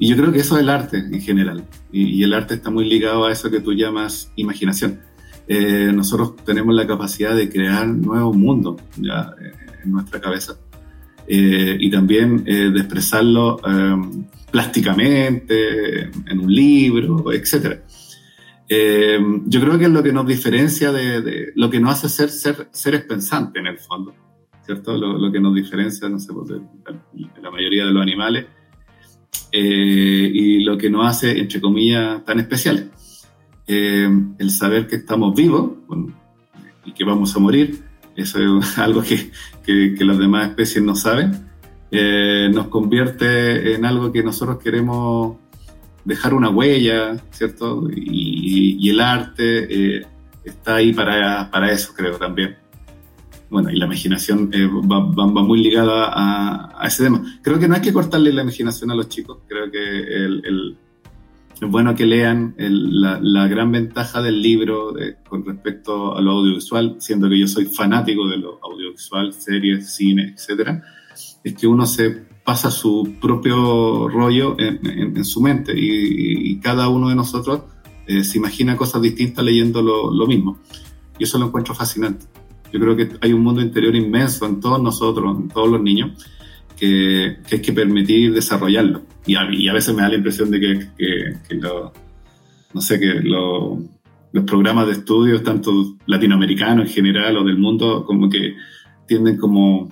Y 0.00 0.08
yo 0.08 0.16
creo 0.16 0.32
que 0.32 0.38
eso 0.38 0.56
es 0.56 0.62
el 0.62 0.70
arte 0.70 0.96
en 0.96 1.20
general. 1.20 1.62
Y, 1.92 2.22
el 2.24 2.32
arte 2.32 2.54
está 2.54 2.70
muy 2.70 2.88
ligado 2.88 3.26
a 3.26 3.32
eso 3.32 3.50
que 3.50 3.60
tú 3.60 3.74
llamas 3.74 4.32
imaginación. 4.34 4.98
Eh, 5.46 5.92
nosotros 5.94 6.36
tenemos 6.36 6.74
la 6.74 6.86
capacidad 6.86 7.36
de 7.36 7.50
crear 7.50 7.86
nuevos 7.86 8.34
mundos 8.34 8.80
ya 8.96 9.34
eh, 9.38 9.52
en 9.84 9.92
nuestra 9.92 10.18
cabeza. 10.18 10.56
Eh, 11.28 11.76
y 11.78 11.90
también 11.90 12.42
de 12.44 12.80
expresarlo 12.80 13.60
plásticamente, 14.50 16.04
en 16.04 16.40
un 16.40 16.52
libro, 16.52 17.30
etc. 17.32 17.80
yo 19.46 19.60
creo 19.60 19.78
que 19.78 19.84
es 19.84 19.90
lo 19.90 20.02
que 20.02 20.12
nos 20.12 20.26
diferencia 20.26 20.92
de, 20.92 21.52
lo 21.54 21.68
que 21.68 21.78
nos 21.78 21.92
hace 21.92 22.08
ser, 22.08 22.30
ser 22.30 22.68
seres 22.72 23.02
pensantes 23.02 23.60
en 23.60 23.66
el 23.66 23.78
fondo. 23.78 24.14
¿cierto? 24.64 24.96
Lo, 24.96 25.30
que 25.30 25.40
nos 25.40 25.54
diferencia, 25.54 26.08
no 26.08 26.18
sé, 26.18 26.32
pues, 26.32 26.48
de, 26.48 26.60
la 27.42 27.50
mayoría 27.50 27.84
de 27.84 27.92
los 27.92 28.02
animales 28.02 28.46
eh, 29.52 30.30
y 30.32 30.60
lo 30.60 30.78
que 30.78 30.90
nos 30.90 31.06
hace, 31.06 31.38
entre 31.38 31.60
comillas, 31.60 32.24
tan 32.24 32.40
especiales. 32.40 32.84
Eh, 33.66 34.08
el 34.38 34.50
saber 34.50 34.86
que 34.86 34.96
estamos 34.96 35.34
vivos 35.34 35.72
y 36.84 36.92
que 36.92 37.04
vamos 37.04 37.34
a 37.34 37.38
morir, 37.38 37.82
eso 38.16 38.58
es 38.58 38.78
algo 38.78 39.02
que, 39.02 39.30
que, 39.64 40.04
las 40.04 40.18
demás 40.18 40.48
especies 40.48 40.84
no 40.84 40.94
saben, 40.94 41.48
eh, 41.90 42.50
nos 42.52 42.68
convierte 42.68 43.74
en 43.74 43.84
algo 43.84 44.12
que 44.12 44.22
nosotros 44.22 44.58
queremos 44.58 45.36
dejar 46.04 46.34
una 46.34 46.50
huella, 46.50 47.16
¿cierto? 47.30 47.88
Y, 47.94 48.76
y 48.80 48.90
el 48.90 49.00
arte 49.00 50.06
está 50.44 50.76
ahí 50.76 50.92
para, 50.92 51.50
para 51.50 51.70
eso, 51.70 51.92
creo 51.94 52.16
también 52.16 52.59
bueno, 53.50 53.68
y 53.70 53.76
la 53.76 53.86
imaginación 53.86 54.50
eh, 54.52 54.66
va, 54.66 55.42
muy 55.42 55.60
ligada 55.60 56.10
a, 56.14 56.86
ese 56.86 57.04
tema. 57.04 57.22
Creo 57.42 57.58
que 57.58 57.66
no 57.66 57.74
hay 57.74 57.80
que 57.80 57.92
cortarle 57.92 58.32
la 58.32 58.42
imaginación 58.42 58.90
a 58.92 58.94
los 58.94 59.08
chicos, 59.08 59.38
creo 59.48 59.70
que 59.70 59.78
el, 59.78 60.76
es 61.60 61.68
bueno 61.68 61.94
que 61.94 62.06
lean 62.06 62.54
la, 62.56 63.48
gran 63.48 63.70
ventaja 63.70 64.22
del 64.22 64.40
libro 64.40 64.94
con 65.28 65.44
respecto 65.44 66.16
a 66.16 66.22
lo 66.22 66.30
audiovisual, 66.30 66.96
siendo 67.00 67.28
que 67.28 67.38
yo 67.38 67.46
soy 67.48 67.66
fanático 67.66 68.28
de 68.28 68.38
lo 68.38 68.60
audiovisual, 68.62 69.34
series, 69.34 69.94
cine, 69.94 70.32
etcétera, 70.34 70.82
es 71.44 71.54
que 71.54 71.66
uno 71.66 71.84
se 71.84 72.30
pasa 72.44 72.70
su 72.70 73.16
propio 73.20 74.08
rollo 74.08 74.56
en, 74.58 75.24
su 75.24 75.40
mente 75.42 75.72
y, 75.76 76.58
cada 76.60 76.88
uno 76.88 77.08
de 77.08 77.14
nosotros 77.14 77.62
eh, 78.06 78.24
se 78.24 78.38
imagina 78.38 78.76
cosas 78.76 79.02
distintas 79.02 79.44
leyendo 79.44 79.82
lo, 79.82 80.12
lo 80.12 80.26
mismo. 80.26 80.58
Y 81.18 81.24
eso 81.24 81.38
lo 81.38 81.46
encuentro 81.46 81.74
fascinante. 81.74 82.26
Yo 82.72 82.80
creo 82.80 82.96
que 82.96 83.08
hay 83.20 83.32
un 83.32 83.42
mundo 83.42 83.60
interior 83.60 83.94
inmenso 83.94 84.46
en 84.46 84.60
todos 84.60 84.82
nosotros, 84.82 85.38
en 85.38 85.48
todos 85.48 85.68
los 85.68 85.82
niños, 85.82 86.24
que, 86.76 87.38
que 87.46 87.56
hay 87.56 87.62
que 87.62 87.72
permitir 87.72 88.32
desarrollarlo. 88.32 89.02
Y 89.26 89.36
a, 89.36 89.72
veces 89.72 89.94
me 89.94 90.02
da 90.02 90.08
la 90.08 90.16
impresión 90.16 90.50
de 90.50 90.60
que, 90.60 90.88
que, 90.96 91.56
no 92.72 92.80
sé, 92.80 92.98
que 92.98 93.20
los 93.22 94.44
programas 94.46 94.86
de 94.86 94.92
estudios, 94.92 95.42
tanto 95.42 95.98
latinoamericanos 96.06 96.86
en 96.86 96.92
general 96.92 97.36
o 97.36 97.44
del 97.44 97.58
mundo, 97.58 98.04
como 98.04 98.30
que 98.30 98.54
tienden 99.06 99.36
como 99.36 99.90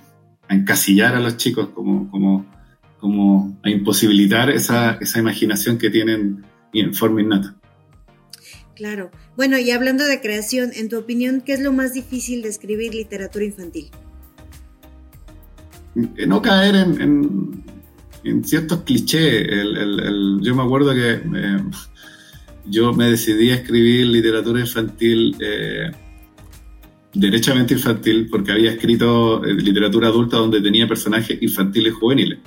a 0.49 0.55
encasillar 0.55 1.15
a 1.15 1.21
los 1.21 1.37
chicos, 1.37 1.69
como, 1.75 2.11
como, 2.11 2.47
como 2.99 3.59
a 3.63 3.71
imposibilitar 3.71 4.51
esa, 4.51 4.93
esa 5.01 5.19
imaginación 5.19 5.77
que 5.77 5.91
tienen 5.91 6.45
en 6.73 6.95
forma 6.95 7.21
innata. 7.21 7.55
Claro. 8.79 9.11
Bueno, 9.37 9.59
y 9.59 9.73
hablando 9.73 10.05
de 10.05 10.21
creación, 10.21 10.71
en 10.73 10.89
tu 10.89 10.99
opinión, 10.99 11.43
¿qué 11.45 11.55
es 11.55 11.61
lo 11.61 11.73
más 11.73 11.95
difícil 11.95 12.43
de 12.43 12.49
escribir 12.49 12.95
literatura 12.95 13.45
infantil? 13.45 13.91
No 15.97 16.41
caer 16.41 16.77
en, 16.77 17.65
ciertos 18.45 18.83
clichés. 18.83 19.49
yo 20.43 20.55
me 20.55 20.63
acuerdo 20.63 20.95
que 20.95 21.11
eh, 21.11 21.63
yo 22.67 22.93
me 22.93 23.11
decidí 23.11 23.51
a 23.51 23.57
escribir 23.57 24.07
literatura 24.07 24.61
infantil, 24.61 25.35
eh, 25.41 25.91
derechamente 27.15 27.75
infantil, 27.75 28.29
porque 28.31 28.53
había 28.53 28.71
escrito 28.71 29.45
eh, 29.45 29.55
literatura 29.55 30.07
adulta 30.07 30.37
donde 30.37 30.61
tenía 30.61 30.87
personajes 30.87 31.37
infantiles 31.43 31.95
juveniles. 31.95 32.39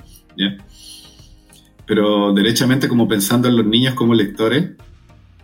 Pero 1.86 2.32
derechamente 2.32 2.88
como 2.88 3.06
pensando 3.06 3.48
en 3.48 3.56
los 3.58 3.66
niños 3.66 3.92
como 3.92 4.14
lectores 4.14 4.70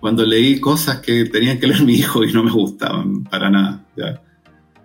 cuando 0.01 0.25
leí 0.25 0.61
cosas 0.61 1.01
que 1.01 1.25
tenían 1.27 1.59
que 1.59 1.67
leer 1.67 1.83
mi 1.85 1.95
hijo 1.95 2.25
y 2.25 2.33
no 2.33 2.43
me 2.43 2.53
gustaban 2.53 3.25
para 3.25 3.51
nada. 3.51 3.85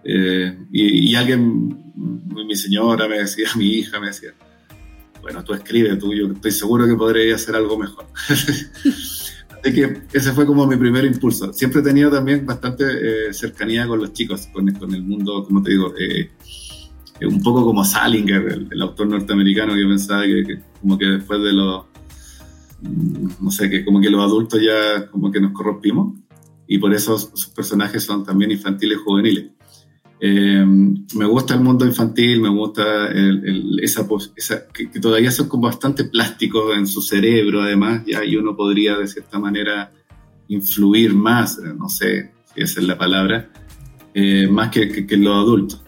Eh, 0.04 0.58
y, 0.72 1.16
alguien, 1.16 1.94
mi 1.96 2.56
señora 2.56 3.08
me 3.08 3.20
decía, 3.20 3.48
mi 3.58 3.68
hija 3.68 4.00
me 4.00 4.08
decía, 4.08 4.32
bueno, 5.22 5.44
tú 5.44 5.54
escribes, 5.54 5.98
tú, 6.00 6.14
yo 6.14 6.28
estoy 6.28 6.52
seguro 6.52 6.86
que 6.86 6.96
podría 6.96 7.36
hacer 7.36 7.56
algo 7.56 7.78
mejor. 7.78 8.06
Así 8.28 9.74
que 9.74 10.02
ese 10.12 10.34
fue 10.34 10.46
como 10.46 10.68
mi 10.68 10.76
primer 10.76 11.06
impulso. 11.06 11.54
Siempre 11.54 11.80
he 11.80 11.84
tenido 11.84 12.12
también 12.12 12.46
bastante 12.46 12.84
eh, 12.84 13.34
cercanía 13.34 13.88
con 13.88 14.00
los 14.00 14.12
chicos, 14.12 14.50
con, 14.52 14.70
con, 14.74 14.94
el 14.94 15.04
mundo, 15.04 15.46
como 15.46 15.64
te 15.64 15.72
digo, 15.72 15.94
eh, 15.98 16.32
un 17.26 17.42
poco 17.42 17.64
como 17.64 17.86
Salinger, 17.86 18.68
el, 18.70 18.82
autor 18.82 19.08
norteamericano, 19.08 19.74
que 19.74 19.86
pensaba 19.86 20.24
que 20.24 20.60
como 20.82 20.98
que 20.98 21.06
después 21.06 21.42
de 21.42 21.54
los 21.54 21.86
no 23.42 23.52
sé, 23.52 23.70
que 23.70 23.86
como 23.86 24.02
que 24.02 24.10
los 24.10 24.22
adultos 24.22 24.62
ya 24.62 25.08
como 25.08 25.32
que 25.32 25.40
nos 25.40 25.52
corrompimos 25.54 26.16
y 26.68 26.78
por 26.78 26.94
eso 26.94 27.18
sus 27.18 27.48
personajes 27.48 28.04
son 28.04 28.24
también 28.24 28.52
infantiles 28.52 29.00
juveniles. 29.00 29.52
Eh, 30.20 30.66
me 30.66 31.26
gusta 31.26 31.54
el 31.54 31.60
mundo 31.60 31.86
infantil, 31.86 32.40
me 32.40 32.50
gusta 32.50 33.10
esa, 33.82 34.08
esa 34.38 34.68
que, 34.68 34.88
todavía 35.02 35.32
son 35.32 35.50
como 35.50 35.64
bastante 35.64 36.06
plásticos 36.06 36.78
en 36.78 36.88
su 36.88 37.02
cerebro, 37.02 37.62
además, 37.62 38.04
ya, 38.06 38.24
y 38.24 38.38
uno 38.38 38.56
podría 38.56 38.98
de 38.98 39.08
cierta 39.08 39.38
manera 39.38 39.92
influir 40.48 41.14
más, 41.14 41.58
eh, 41.58 41.74
no 41.78 41.90
sé 41.90 42.32
si 42.54 42.62
esa 42.62 42.80
es 42.80 42.88
la 42.88 42.98
palabra, 42.98 43.50
eh, 44.14 44.48
más 44.48 44.70
que, 44.70 45.06
que, 45.06 45.18
los 45.18 45.36
adultos. 45.36 45.84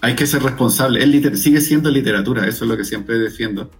hay 0.00 0.14
que 0.14 0.26
ser 0.26 0.42
responsable, 0.42 1.04
es 1.04 1.38
sigue 1.38 1.60
siendo 1.60 1.90
literatura, 1.90 2.46
eso 2.46 2.64
es 2.64 2.70
lo 2.70 2.76
que 2.78 2.84
siempre 2.84 3.18
defiendo. 3.18 3.70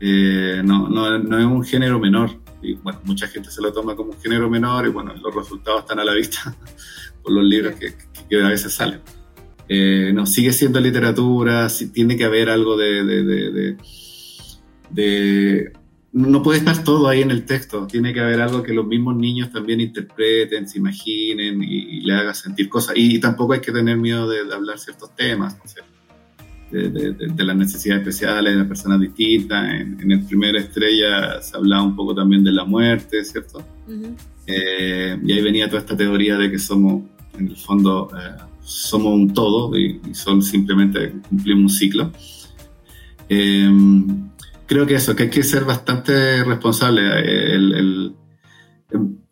Eh, 0.00 0.62
no, 0.64 0.88
no, 0.88 1.38
es 1.38 1.44
un 1.44 1.62
género 1.62 2.00
menor. 2.00 2.30
Y 2.62 2.74
bueno, 2.74 3.00
mucha 3.04 3.28
gente 3.28 3.50
se 3.50 3.62
lo 3.62 3.72
toma 3.72 3.94
como 3.94 4.12
un 4.12 4.20
género 4.20 4.50
menor 4.50 4.86
y 4.86 4.90
bueno, 4.90 5.14
los 5.14 5.34
resultados 5.34 5.80
están 5.80 5.98
a 5.98 6.04
la 6.04 6.14
vista 6.14 6.54
por 7.22 7.32
los 7.32 7.44
libros 7.44 7.74
que, 7.74 7.94
que, 8.28 8.42
a 8.42 8.48
veces 8.48 8.72
salen. 8.72 9.00
Eh, 9.68 10.10
no, 10.12 10.26
sigue 10.26 10.52
siendo 10.52 10.80
literatura, 10.80 11.68
tiene 11.92 12.16
que 12.16 12.24
haber 12.24 12.48
algo 12.48 12.76
de, 12.76 13.76
No 16.12 16.42
puede 16.42 16.58
estar 16.58 16.82
todo 16.82 17.08
ahí 17.08 17.22
en 17.22 17.30
el 17.30 17.44
texto, 17.44 17.86
tiene 17.86 18.12
que 18.12 18.20
haber 18.20 18.40
algo 18.40 18.62
que 18.62 18.74
los 18.74 18.86
mismos 18.86 19.16
niños 19.16 19.52
también 19.52 19.80
interpreten, 19.80 20.68
se 20.68 20.78
imaginen 20.78 21.62
y, 21.62 22.00
le 22.00 22.14
haga 22.14 22.34
sentir 22.34 22.68
cosas. 22.68 22.94
Y, 22.96 23.20
tampoco 23.20 23.52
hay 23.52 23.60
que 23.60 23.72
tener 23.72 23.96
miedo 23.96 24.28
de, 24.28 24.40
hablar 24.52 24.78
ciertos 24.78 25.14
temas. 25.14 25.56
¿no? 25.56 25.99
De, 26.70 27.44
las 27.44 27.56
necesidades 27.56 28.02
especiales 28.02 28.52
de 28.52 28.58
las 28.58 28.68
personas 28.68 29.00
distintas. 29.00 29.80
En, 29.80 30.10
el 30.10 30.24
primer 30.24 30.56
estrella 30.56 31.40
se 31.42 31.56
hablaba 31.56 31.82
un 31.82 31.96
poco 31.96 32.14
también 32.14 32.44
de 32.44 32.52
la 32.52 32.64
muerte, 32.64 33.24
¿cierto? 33.24 33.64
Eh, 34.46 35.18
y 35.24 35.32
ahí 35.32 35.42
venía 35.42 35.68
toda 35.68 35.80
esta 35.80 35.96
teoría 35.96 36.36
de 36.36 36.50
que 36.50 36.58
somos, 36.58 37.02
en 37.38 37.48
el 37.48 37.56
fondo, 37.56 38.10
eh, 38.16 38.42
somos 38.62 39.14
un 39.14 39.32
todo 39.32 39.76
y, 39.76 40.00
son 40.12 40.42
simplemente 40.42 41.12
cumplimos 41.28 41.72
un 41.72 41.78
ciclo. 41.78 42.12
Eh, 43.28 43.70
creo 44.66 44.86
que 44.86 44.94
eso, 44.94 45.16
que 45.16 45.24
hay 45.24 45.30
que 45.30 45.42
ser 45.42 45.64
bastante 45.64 46.44
responsable. 46.44 47.02
El, 47.54 48.14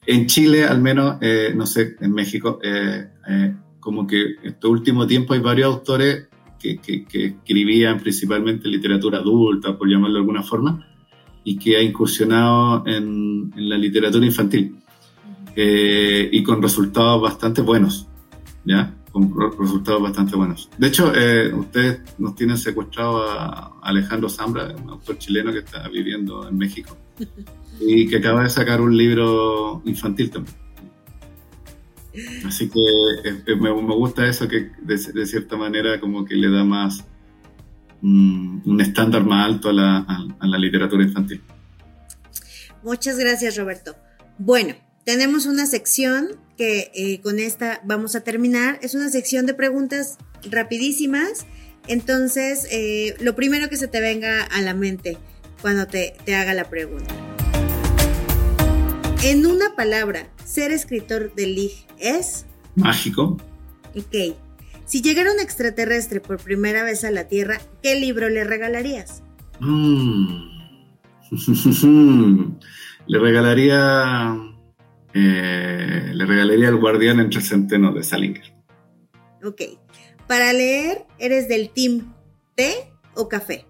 en 0.09 0.27
Chile, 0.27 0.65
al 0.65 0.81
menos, 0.81 1.19
eh, 1.21 1.53
no 1.55 1.67
sé, 1.67 1.97
en 2.01 2.13
México, 2.13 2.59
eh, 2.63 3.11
eh, 3.29 3.55
como 3.79 4.07
que 4.07 4.23
en 4.23 4.47
este 4.47 4.67
último 4.67 5.07
tiempo 5.07 5.35
hay 5.35 5.41
varios 5.41 5.75
autores 5.75 6.28
que, 6.59 6.81
escribían 7.13 7.99
principalmente 8.01 8.69
literatura 8.69 9.19
adulta, 9.19 9.77
por 9.77 9.89
llamarlo 9.89 10.15
de 10.15 10.21
alguna 10.21 10.43
forma, 10.43 10.87
y 11.45 11.59
que 11.59 11.77
ha 11.77 11.83
incursionado 11.83 12.85
en, 12.87 13.51
la 13.57 13.79
literatura 13.79 14.27
infantil 14.27 14.77
y 15.57 16.43
con 16.43 16.63
resultados 16.63 17.21
bastante 17.21 17.63
buenos, 17.63 18.07
¿ya? 18.65 18.95
Con 19.11 19.33
resultados 19.59 20.01
bastante 20.01 20.37
buenos. 20.37 20.69
De 20.79 20.87
hecho, 20.87 21.13
ustedes 21.57 22.01
nos 22.19 22.37
tienen 22.37 22.57
secuestrado 22.57 23.23
a 23.29 23.81
Alejandro 23.83 24.29
Zambra, 24.29 24.73
un 24.81 24.91
autor 24.91 25.19
chileno 25.19 25.51
que 25.51 25.59
está 25.61 25.89
viviendo 25.89 26.49
en 26.49 26.57
México. 26.57 26.97
y 27.81 28.09
que 28.09 28.17
acaba 28.17 28.43
de 28.43 28.51
sacar 28.51 28.81
un 28.81 28.97
libro 28.97 29.83
infantil 29.85 30.31
también. 30.31 30.57
Así 32.47 32.69
que 32.69 32.81
eh, 33.25 33.43
eh, 33.47 33.57
me, 33.57 33.71
gusta 33.71 34.27
eso 34.27 34.49
que 34.49 34.71
de, 34.81 35.27
cierta 35.27 35.57
manera 35.57 36.01
como 36.01 36.25
que 36.25 36.35
le 36.35 36.51
da 36.51 36.65
más 36.65 37.05
mm, 38.01 38.69
un 38.69 38.81
estándar 38.81 39.25
más 39.25 39.47
alto 39.47 39.71
a 39.71 39.73
la, 39.73 40.59
literatura 40.59 41.05
infantil. 41.05 41.43
Muchas 42.83 43.19
gracias 43.19 43.57
Roberto. 43.57 43.97
Bueno, 44.39 44.75
tenemos 45.05 45.47
una 45.47 45.67
sección 45.67 46.29
que 46.57 46.91
eh, 46.95 47.21
con 47.21 47.39
esta 47.39 47.81
vamos 47.85 48.15
a 48.15 48.21
terminar. 48.23 48.79
Es 48.83 48.95
una 48.95 49.09
sección 49.09 49.47
de 49.47 49.55
preguntas 49.55 50.19
rapidísimas. 50.51 51.47
Entonces, 51.87 52.69
lo 53.19 53.35
primero 53.35 53.71
que 53.71 53.79
se 53.79 53.89
te 53.89 54.01
venga 54.01 54.43
a 54.43 54.61
la 54.61 54.75
mente 54.75 55.17
cuando 55.63 55.87
te, 55.87 56.15
te 56.27 56.35
haga 56.35 56.53
la 56.53 56.69
pregunta. 56.69 57.28
En 59.25 59.47
una 59.47 59.75
palabra, 59.75 60.29
ser 60.45 60.71
escritor 60.71 61.35
de 61.35 61.47
Lig 61.49 61.73
es... 61.99 62.47
Mágico. 62.77 63.37
Ok. 63.97 64.37
Si 64.85 65.03
llegara 65.03 65.33
un 65.33 65.41
extraterrestre 65.41 66.21
por 66.21 66.39
primera 66.39 66.85
vez 66.85 67.03
a 67.03 67.11
la 67.11 67.27
Tierra, 67.27 67.59
¿qué 67.83 67.99
libro 67.99 68.29
le 68.29 68.45
regalarías? 68.45 69.25
Mm. 69.59 70.53
le 73.07 73.19
regalaría... 73.19 74.37
Eh, 75.15 76.13
le 76.15 76.25
regalaría 76.25 76.69
El 76.69 76.77
guardián 76.77 77.19
entre 77.19 77.41
centenos 77.41 77.97
de 77.97 78.05
Salinger. 78.05 78.55
Ok. 79.43 79.63
Para 80.29 80.53
leer, 80.53 81.07
¿eres 81.19 81.49
del 81.49 81.71
team 81.71 82.15
té 82.55 82.93
o 83.15 83.29
café? 83.29 83.67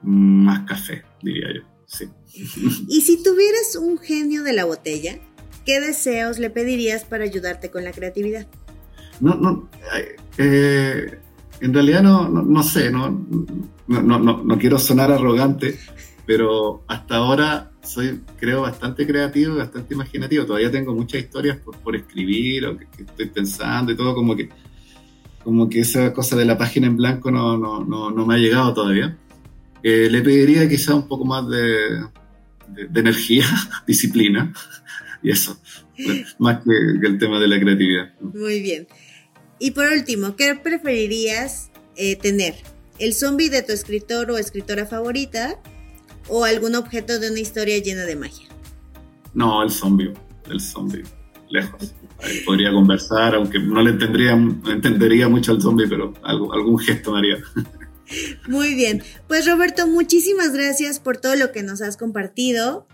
Más 0.00 0.60
café, 0.60 1.02
diría 1.20 1.48
yo, 1.54 1.62
sí. 1.84 2.08
Y 2.34 3.00
si 3.02 3.22
tuvieras 3.22 3.76
un 3.76 3.98
genio 3.98 4.42
de 4.42 4.52
la 4.52 4.64
botella, 4.64 5.18
¿qué 5.66 5.80
deseos 5.80 6.38
le 6.38 6.50
pedirías 6.50 7.04
para 7.04 7.24
ayudarte 7.24 7.70
con 7.70 7.84
la 7.84 7.92
creatividad? 7.92 8.46
No, 9.20 9.34
no, 9.34 9.68
eh, 10.38 11.18
en 11.60 11.74
realidad 11.74 12.02
no, 12.02 12.28
no, 12.28 12.62
sé, 12.62 12.90
no, 12.90 13.08
no, 13.86 14.58
quiero 14.58 14.78
sonar 14.78 15.12
arrogante, 15.12 15.78
pero 16.26 16.82
hasta 16.88 17.16
ahora 17.16 17.70
soy, 17.82 18.20
creo, 18.38 18.62
bastante 18.62 19.06
creativo, 19.06 19.56
bastante 19.56 19.94
imaginativo. 19.94 20.46
Todavía 20.46 20.72
tengo 20.72 20.94
muchas 20.94 21.20
historias 21.20 21.58
por, 21.58 21.94
escribir 21.94 22.66
o 22.66 22.76
que, 22.76 22.86
estoy 22.98 23.26
pensando 23.26 23.92
y 23.92 23.96
todo, 23.96 24.14
como 24.14 24.34
que, 24.34 24.48
como 25.44 25.68
que 25.68 25.80
esa 25.80 26.12
cosa 26.12 26.34
de 26.34 26.46
la 26.46 26.58
página 26.58 26.86
en 26.86 26.96
blanco 26.96 27.30
no, 27.30 27.56
no, 27.56 27.84
no, 27.84 28.26
me 28.26 28.34
ha 28.34 28.38
llegado 28.38 28.74
todavía. 28.74 29.16
Eh, 29.84 30.08
le 30.10 30.22
pediría 30.22 30.68
quizá 30.68 30.94
un 30.94 31.06
poco 31.06 31.24
más 31.24 31.48
de, 31.48 32.00
de, 32.68 33.00
energía, 33.00 33.44
disciplina 33.86 34.52
y 35.22 35.30
eso, 35.30 35.60
más 36.38 36.62
que, 36.64 37.06
el 37.06 37.18
tema 37.18 37.38
de 37.38 37.48
la 37.48 37.60
creatividad. 37.60 38.12
Muy 38.20 38.60
bien. 38.60 38.86
Y 39.58 39.70
por 39.70 39.86
último, 39.86 40.34
¿qué 40.34 40.54
preferirías 40.56 41.70
eh, 41.96 42.16
tener? 42.16 42.54
¿El 42.98 43.14
zombie 43.14 43.48
de 43.48 43.62
tu 43.62 43.72
escritor 43.72 44.30
o 44.30 44.38
escritora 44.38 44.86
favorita 44.86 45.60
o 46.28 46.44
algún 46.44 46.74
objeto 46.74 47.18
de 47.18 47.30
una 47.30 47.40
historia 47.40 47.78
llena 47.78 48.02
de 48.02 48.16
magia? 48.16 48.48
No, 49.34 49.62
el 49.62 49.70
zombie, 49.70 50.12
el 50.50 50.60
zombie, 50.60 51.02
lejos. 51.48 51.94
podría 52.44 52.72
conversar, 52.72 53.34
aunque 53.34 53.58
no 53.58 53.82
le 53.82 53.90
entendería, 53.90 54.32
entendería 54.32 55.28
mucho 55.28 55.52
al 55.52 55.62
zombie, 55.62 55.86
pero 55.88 56.12
algo, 56.22 56.52
algún 56.52 56.78
gesto 56.78 57.12
me 57.12 57.18
haría. 57.18 57.38
Muy 58.48 58.74
bien. 58.74 59.02
Pues 59.28 59.46
Roberto, 59.46 59.86
muchísimas 59.86 60.52
gracias 60.52 60.98
por 60.98 61.18
todo 61.18 61.36
lo 61.36 61.52
que 61.52 61.62
nos 61.62 61.82
has 61.82 61.96
compartido. 61.96 62.86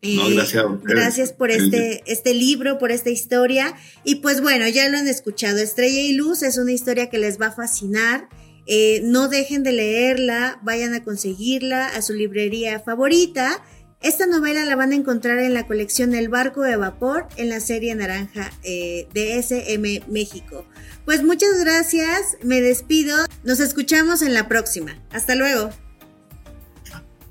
No, 0.00 0.28
eh, 0.28 0.34
gracias. 0.34 0.64
gracias 0.84 1.32
por 1.32 1.50
este, 1.50 2.04
este 2.06 2.32
libro, 2.32 2.78
por 2.78 2.92
esta 2.92 3.10
historia. 3.10 3.74
Y 4.04 4.16
pues 4.16 4.40
bueno, 4.40 4.68
ya 4.68 4.88
lo 4.88 4.98
han 4.98 5.08
escuchado. 5.08 5.58
Estrella 5.58 6.00
y 6.00 6.12
Luz 6.12 6.42
es 6.42 6.56
una 6.56 6.72
historia 6.72 7.10
que 7.10 7.18
les 7.18 7.40
va 7.40 7.46
a 7.46 7.52
fascinar. 7.52 8.28
Eh, 8.66 9.00
no 9.02 9.28
dejen 9.28 9.62
de 9.62 9.72
leerla, 9.72 10.60
vayan 10.62 10.94
a 10.94 11.02
conseguirla 11.02 11.86
a 11.86 12.02
su 12.02 12.12
librería 12.12 12.80
favorita. 12.80 13.64
Esta 14.00 14.26
novela 14.26 14.64
la 14.64 14.76
van 14.76 14.92
a 14.92 14.94
encontrar 14.94 15.40
en 15.40 15.54
la 15.54 15.66
colección 15.66 16.14
El 16.14 16.28
Barco 16.28 16.62
de 16.62 16.76
Vapor 16.76 17.26
en 17.36 17.48
la 17.48 17.58
serie 17.58 17.92
Naranja 17.96 18.52
eh, 18.62 19.08
de 19.12 19.38
SM 19.38 20.04
México. 20.06 20.64
Pues 21.04 21.24
muchas 21.24 21.58
gracias, 21.64 22.36
me 22.42 22.60
despido, 22.60 23.16
nos 23.42 23.58
escuchamos 23.58 24.22
en 24.22 24.34
la 24.34 24.46
próxima. 24.46 24.96
Hasta 25.10 25.34
luego. 25.34 25.70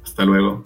Hasta 0.03 0.25
luego. 0.25 0.63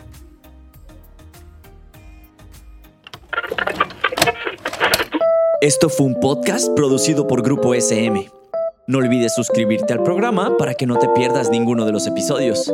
Esto 5.61 5.89
fue 5.89 6.07
un 6.07 6.19
podcast 6.19 6.69
producido 6.75 7.27
por 7.27 7.43
Grupo 7.43 7.75
SM. 7.75 8.27
No 8.87 8.97
olvides 8.97 9.35
suscribirte 9.35 9.93
al 9.93 10.01
programa 10.01 10.57
para 10.57 10.73
que 10.73 10.87
no 10.87 10.97
te 10.97 11.07
pierdas 11.09 11.51
ninguno 11.51 11.85
de 11.85 11.91
los 11.91 12.07
episodios. 12.07 12.73